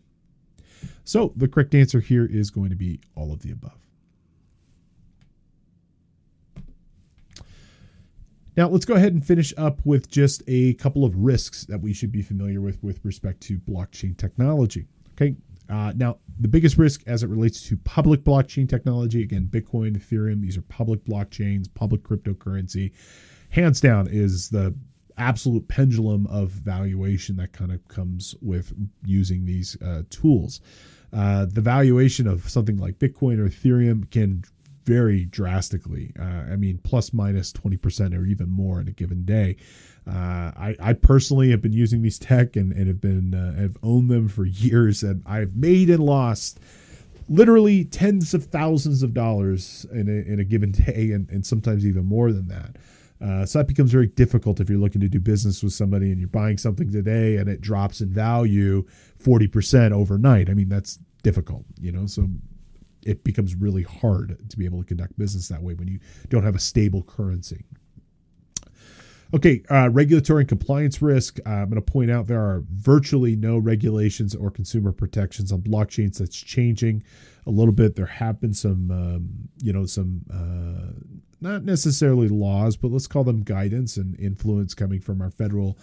[1.04, 3.78] So the correct answer here is going to be all of the above.
[8.56, 11.92] Now let's go ahead and finish up with just a couple of risks that we
[11.92, 14.86] should be familiar with with respect to blockchain technology.
[15.12, 15.36] Okay.
[15.68, 20.40] Uh, now, the biggest risk as it relates to public blockchain technology, again, Bitcoin, Ethereum,
[20.40, 22.90] these are public blockchains, public cryptocurrency,
[23.50, 24.74] hands down is the
[25.18, 28.72] absolute pendulum of valuation that kind of comes with
[29.04, 30.60] using these uh, tools.
[31.12, 34.44] Uh, the valuation of something like Bitcoin or Ethereum can
[34.84, 36.12] vary drastically.
[36.18, 39.56] Uh, I mean, plus minus 20% or even more in a given day.
[40.06, 43.76] Uh, I, I, personally have been using these tech and, and have been uh, have
[43.82, 46.58] owned them for years, and I've made and lost
[47.28, 51.86] literally tens of thousands of dollars in a, in a given day, and, and sometimes
[51.86, 52.76] even more than that.
[53.20, 56.20] Uh, so that becomes very difficult if you're looking to do business with somebody and
[56.20, 58.84] you're buying something today and it drops in value
[59.22, 60.48] 40% overnight.
[60.48, 62.28] I mean, that's difficult, you know, so
[63.04, 65.98] it becomes really hard to be able to conduct business that way when you
[66.28, 67.64] don't have a stable currency.
[69.34, 71.38] Okay, uh, regulatory and compliance risk.
[71.44, 75.60] Uh, I'm going to point out there are virtually no regulations or consumer protections on
[75.60, 76.18] blockchains.
[76.18, 77.04] That's changing
[77.46, 77.94] a little bit.
[77.94, 79.28] There have been some, um,
[79.62, 85.00] you know, some uh, not necessarily laws, but let's call them guidance and influence coming
[85.00, 85.78] from our federal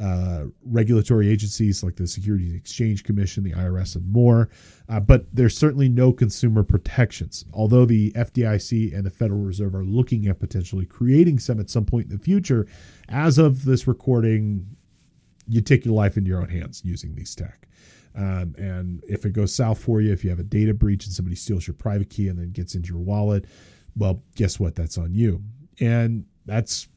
[0.00, 4.50] uh, regulatory agencies like the Securities Exchange Commission, the IRS, and more.
[4.88, 7.44] Uh, but there's certainly no consumer protections.
[7.52, 11.84] Although the FDIC and the Federal Reserve are looking at potentially creating some at some
[11.84, 12.66] point in the future,
[13.08, 14.66] as of this recording,
[15.48, 17.66] you take your life into your own hands using these tech.
[18.14, 21.14] Um, and if it goes south for you, if you have a data breach and
[21.14, 23.44] somebody steals your private key and then gets into your wallet,
[23.96, 24.74] well, guess what?
[24.74, 25.42] That's on you.
[25.80, 26.88] And that's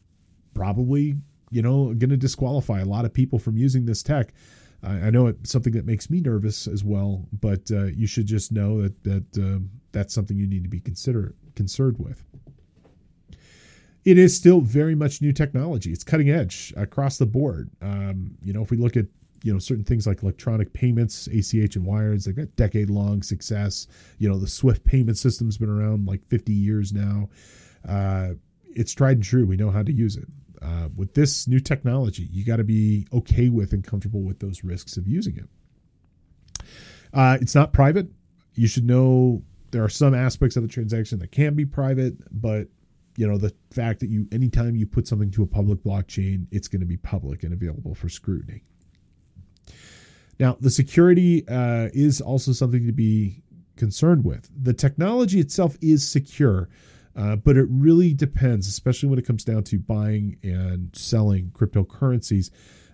[0.53, 1.17] probably,
[1.49, 4.33] you know, going to disqualify a lot of people from using this tech.
[4.81, 8.53] I know it's something that makes me nervous as well, but uh, you should just
[8.53, 9.59] know that that uh,
[9.91, 12.23] that's something you need to be consider concerned with.
[14.05, 15.91] It is still very much new technology.
[15.91, 17.69] It's cutting edge across the board.
[17.81, 19.07] Um, you know, if we look at
[19.43, 23.87] you know certain things like electronic payments ach and wires they've got decade long success
[24.17, 27.29] you know the swift payment system's been around like 50 years now
[27.87, 28.31] uh,
[28.75, 29.45] it's tried and true.
[29.45, 30.25] We know how to use it.
[30.61, 34.63] Uh, with this new technology, you got to be okay with and comfortable with those
[34.63, 36.65] risks of using it.
[37.13, 38.07] Uh, it's not private.
[38.55, 39.41] You should know
[39.71, 42.67] there are some aspects of the transaction that can be private, but
[43.15, 46.67] you know the fact that you anytime you put something to a public blockchain, it's
[46.67, 48.63] going to be public and available for scrutiny.
[50.39, 53.43] Now, the security uh, is also something to be
[53.75, 54.49] concerned with.
[54.61, 56.69] The technology itself is secure,
[57.19, 62.49] uh, but it really depends, especially when it comes down to buying and selling cryptocurrencies,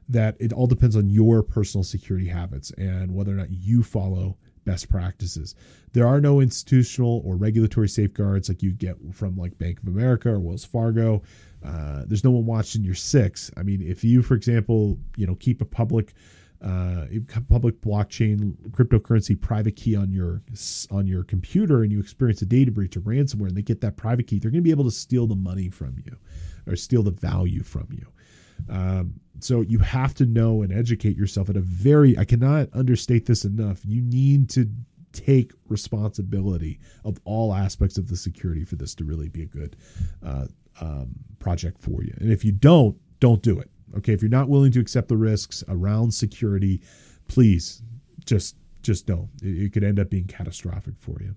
[0.09, 4.35] that it all depends on your personal security habits and whether or not you follow
[4.65, 5.53] best practices.
[5.93, 10.29] There are no institutional or regulatory safeguards like you get from like Bank of America
[10.29, 11.21] or Wells Fargo.
[11.63, 13.51] Uh, there's no one watching your six.
[13.57, 16.15] I mean, if you, for example, you know, keep a public
[16.65, 17.05] uh,
[17.47, 20.41] public blockchain cryptocurrency private key on your
[20.89, 23.97] on your computer and you experience a data breach or ransomware and they get that
[23.97, 26.17] private key, they're going to be able to steal the money from you
[26.67, 28.07] or steal the value from you.
[28.69, 33.25] Um, so you have to know and educate yourself at a very, I cannot understate
[33.25, 33.85] this enough.
[33.85, 34.69] You need to
[35.11, 39.75] take responsibility of all aspects of the security for this to really be a good
[40.25, 40.45] uh,
[40.81, 41.09] um,
[41.39, 42.13] project for you.
[42.19, 43.69] And if you don't, don't do it.
[43.97, 44.13] Okay.
[44.13, 46.81] If you're not willing to accept the risks around security,
[47.27, 47.81] please
[48.25, 49.29] just, just don't.
[49.41, 51.35] It, it could end up being catastrophic for you.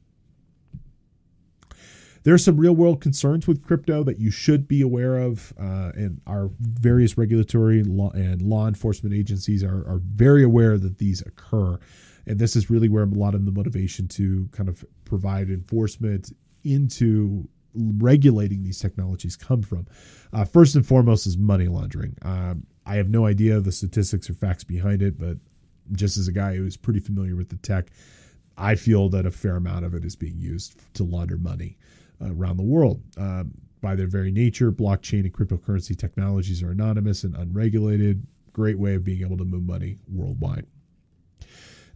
[2.24, 5.92] There are some real world concerns with crypto that you should be aware of, uh,
[5.94, 11.22] and our various regulatory law and law enforcement agencies are, are very aware that these
[11.22, 11.78] occur.
[12.26, 16.32] And this is really where a lot of the motivation to kind of provide enforcement
[16.64, 19.86] into regulating these technologies come from.
[20.32, 22.16] Uh, first and foremost is money laundering.
[22.22, 25.36] Um, I have no idea of the statistics or facts behind it, but
[25.92, 27.88] just as a guy who's pretty familiar with the tech,
[28.56, 31.76] I feel that a fair amount of it is being used to launder money
[32.20, 33.02] uh, around the world.
[33.16, 38.26] Um, by their very nature, blockchain and cryptocurrency technologies are anonymous and unregulated.
[38.52, 40.66] Great way of being able to move money worldwide.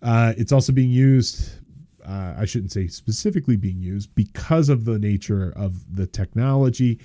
[0.00, 1.58] Uh, it's also being used,
[2.06, 7.00] uh, I shouldn't say specifically being used, because of the nature of the technology.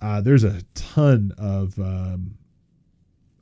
[0.00, 2.36] Uh, there's a ton of, um,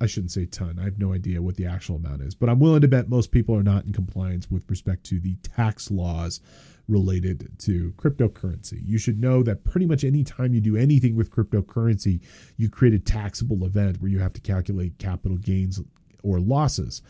[0.00, 2.60] I shouldn't say ton, I have no idea what the actual amount is, but I'm
[2.60, 6.40] willing to bet most people are not in compliance with respect to the tax laws
[6.86, 8.80] related to cryptocurrency.
[8.84, 12.20] You should know that pretty much any time you do anything with cryptocurrency,
[12.56, 15.80] you create a taxable event where you have to calculate capital gains
[16.22, 17.02] or losses.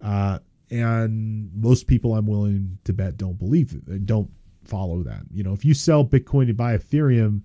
[0.00, 0.40] Uh,
[0.70, 4.30] and most people, I'm willing to bet, don't believe it, don't
[4.64, 5.22] follow that.
[5.32, 7.42] You know, if you sell Bitcoin to buy Ethereum,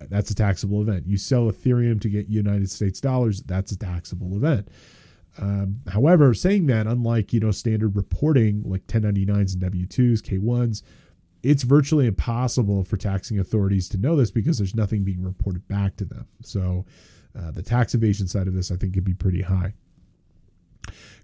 [0.00, 1.06] that's a taxable event.
[1.06, 4.68] You sell Ethereum to get United States dollars, that's a taxable event.
[5.40, 10.82] Um, however, saying that, unlike you know standard reporting like 1099s and W2s, K1s,
[11.42, 15.96] it's virtually impossible for taxing authorities to know this because there's nothing being reported back
[15.96, 16.26] to them.
[16.42, 16.84] So
[17.38, 19.74] uh, the tax evasion side of this, I think, could be pretty high.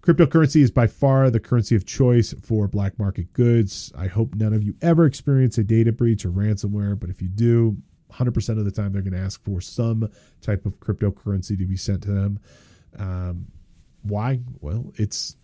[0.05, 3.91] Cryptocurrency is by far the currency of choice for black market goods.
[3.97, 7.29] I hope none of you ever experience a data breach or ransomware, but if you
[7.29, 7.79] do,
[8.13, 10.11] 100% of the time they're going to ask for some
[10.43, 12.39] type of cryptocurrency to be sent to them.
[12.99, 13.47] Um,
[14.03, 14.41] why?
[14.61, 15.37] Well, it's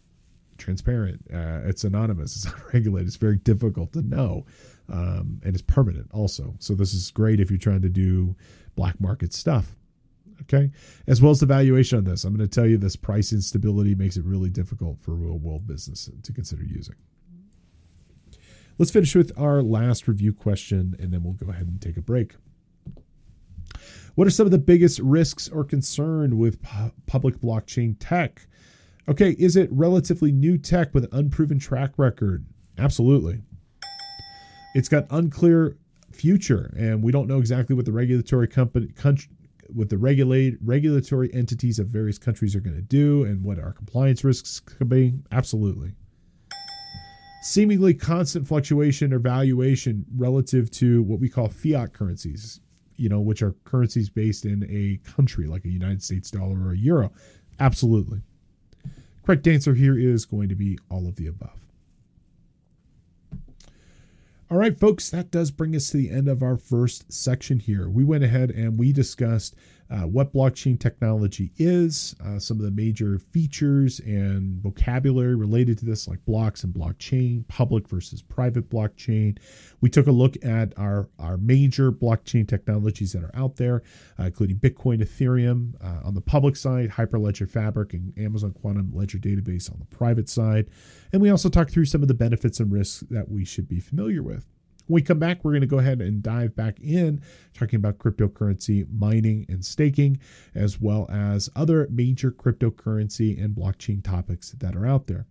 [0.59, 1.23] transparent.
[1.33, 2.45] Uh, it's anonymous.
[2.45, 3.09] It's unregulated.
[3.09, 4.45] It's very difficult to know,
[4.91, 6.55] um, and it's permanent also.
[6.59, 8.37] So this is great if you're trying to do
[8.77, 9.75] black market stuff.
[10.43, 10.70] Okay,
[11.07, 12.24] as well as the valuation on this.
[12.24, 15.66] I'm going to tell you this price instability makes it really difficult for real world
[15.66, 16.97] business to consider using.
[18.78, 22.01] Let's finish with our last review question, and then we'll go ahead and take a
[22.01, 22.34] break.
[24.14, 28.47] What are some of the biggest risks or concern with pu- public blockchain tech?
[29.09, 32.47] Okay, is it relatively new tech with an unproven track record?
[32.78, 33.43] Absolutely.
[34.74, 35.76] It's got unclear
[36.12, 39.30] future, and we don't know exactly what the regulatory company country,
[39.75, 43.73] what the regulate regulatory entities of various countries are going to do, and what our
[43.73, 45.14] compliance risks could be.
[45.33, 45.93] Absolutely.
[47.43, 52.61] Seemingly constant fluctuation or valuation relative to what we call fiat currencies,
[52.97, 56.73] you know, which are currencies based in a country like a United States dollar or
[56.73, 57.11] a euro.
[57.59, 58.21] Absolutely.
[59.25, 61.60] Correct answer here is going to be all of the above.
[64.51, 67.89] All right, folks, that does bring us to the end of our first section here.
[67.89, 69.55] We went ahead and we discussed
[69.91, 75.84] uh, what blockchain technology is, uh, some of the major features and vocabulary related to
[75.84, 79.38] this, like blocks and blockchain, public versus private blockchain.
[79.80, 83.82] We took a look at our, our major blockchain technologies that are out there,
[84.18, 89.18] uh, including Bitcoin, Ethereum uh, on the public side, Hyperledger Fabric, and Amazon Quantum Ledger
[89.18, 90.68] Database on the private side.
[91.12, 93.80] And we also talked through some of the benefits and risks that we should be
[93.80, 94.47] familiar with.
[94.91, 97.22] When we come back, we're going to go ahead and dive back in
[97.55, 100.18] talking about cryptocurrency mining and staking,
[100.57, 105.26] as well as other major cryptocurrency and blockchain topics that are out there.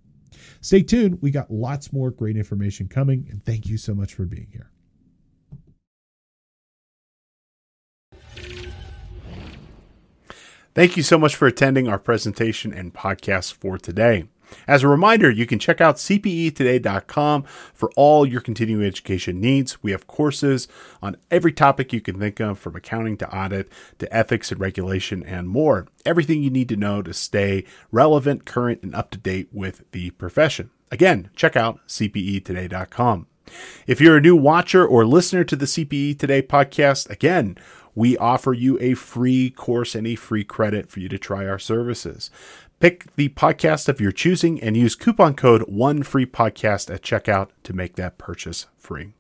[0.62, 1.22] Stay tuned.
[1.22, 4.72] We got lots more great information coming, and thank you so much for being here.
[10.74, 14.30] Thank you so much for attending our presentation and podcast for today.
[14.68, 17.44] As a reminder, you can check out cpetoday.com
[17.74, 19.82] for all your continuing education needs.
[19.84, 20.68] We have courses
[21.02, 25.24] on every topic you can think of, from accounting to audit to ethics and regulation
[25.24, 25.88] and more.
[26.06, 30.12] Everything you need to know to stay relevant, current, and up to date with the
[30.12, 30.70] profession.
[30.92, 33.28] Again, check out cpetoday.com.
[33.88, 37.58] If you're a new watcher or listener to the CPE Today podcast, again,
[37.96, 41.60] we offer you a free course and a free credit for you to try our
[41.60, 42.30] services.
[42.80, 47.50] Pick the podcast of your choosing and use coupon code one free podcast at checkout
[47.64, 49.12] to make that purchase free.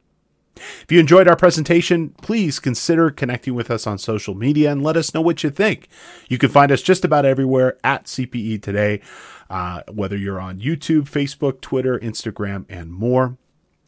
[0.55, 4.95] If you enjoyed our presentation, please consider connecting with us on social media and let
[4.95, 5.89] us know what you think.
[6.29, 9.01] You can find us just about everywhere at CPE Today,
[9.49, 13.37] uh, whether you're on YouTube, Facebook, Twitter, Instagram, and more.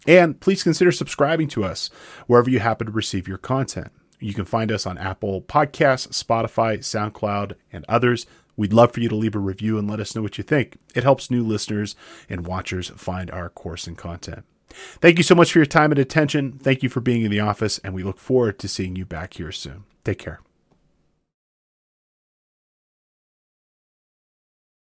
[0.06, 1.90] And please consider subscribing to us
[2.28, 3.92] wherever you happen to receive your content.
[4.20, 8.28] You can find us on Apple Podcasts, Spotify, SoundCloud, and others.
[8.56, 10.78] We'd love for you to leave a review and let us know what you think.
[10.94, 11.96] It helps new listeners
[12.30, 14.44] and watchers find our course and content.
[14.70, 16.54] Thank you so much for your time and attention.
[16.54, 19.34] Thank you for being in the office, and we look forward to seeing you back
[19.34, 19.84] here soon.
[20.04, 20.40] Take care.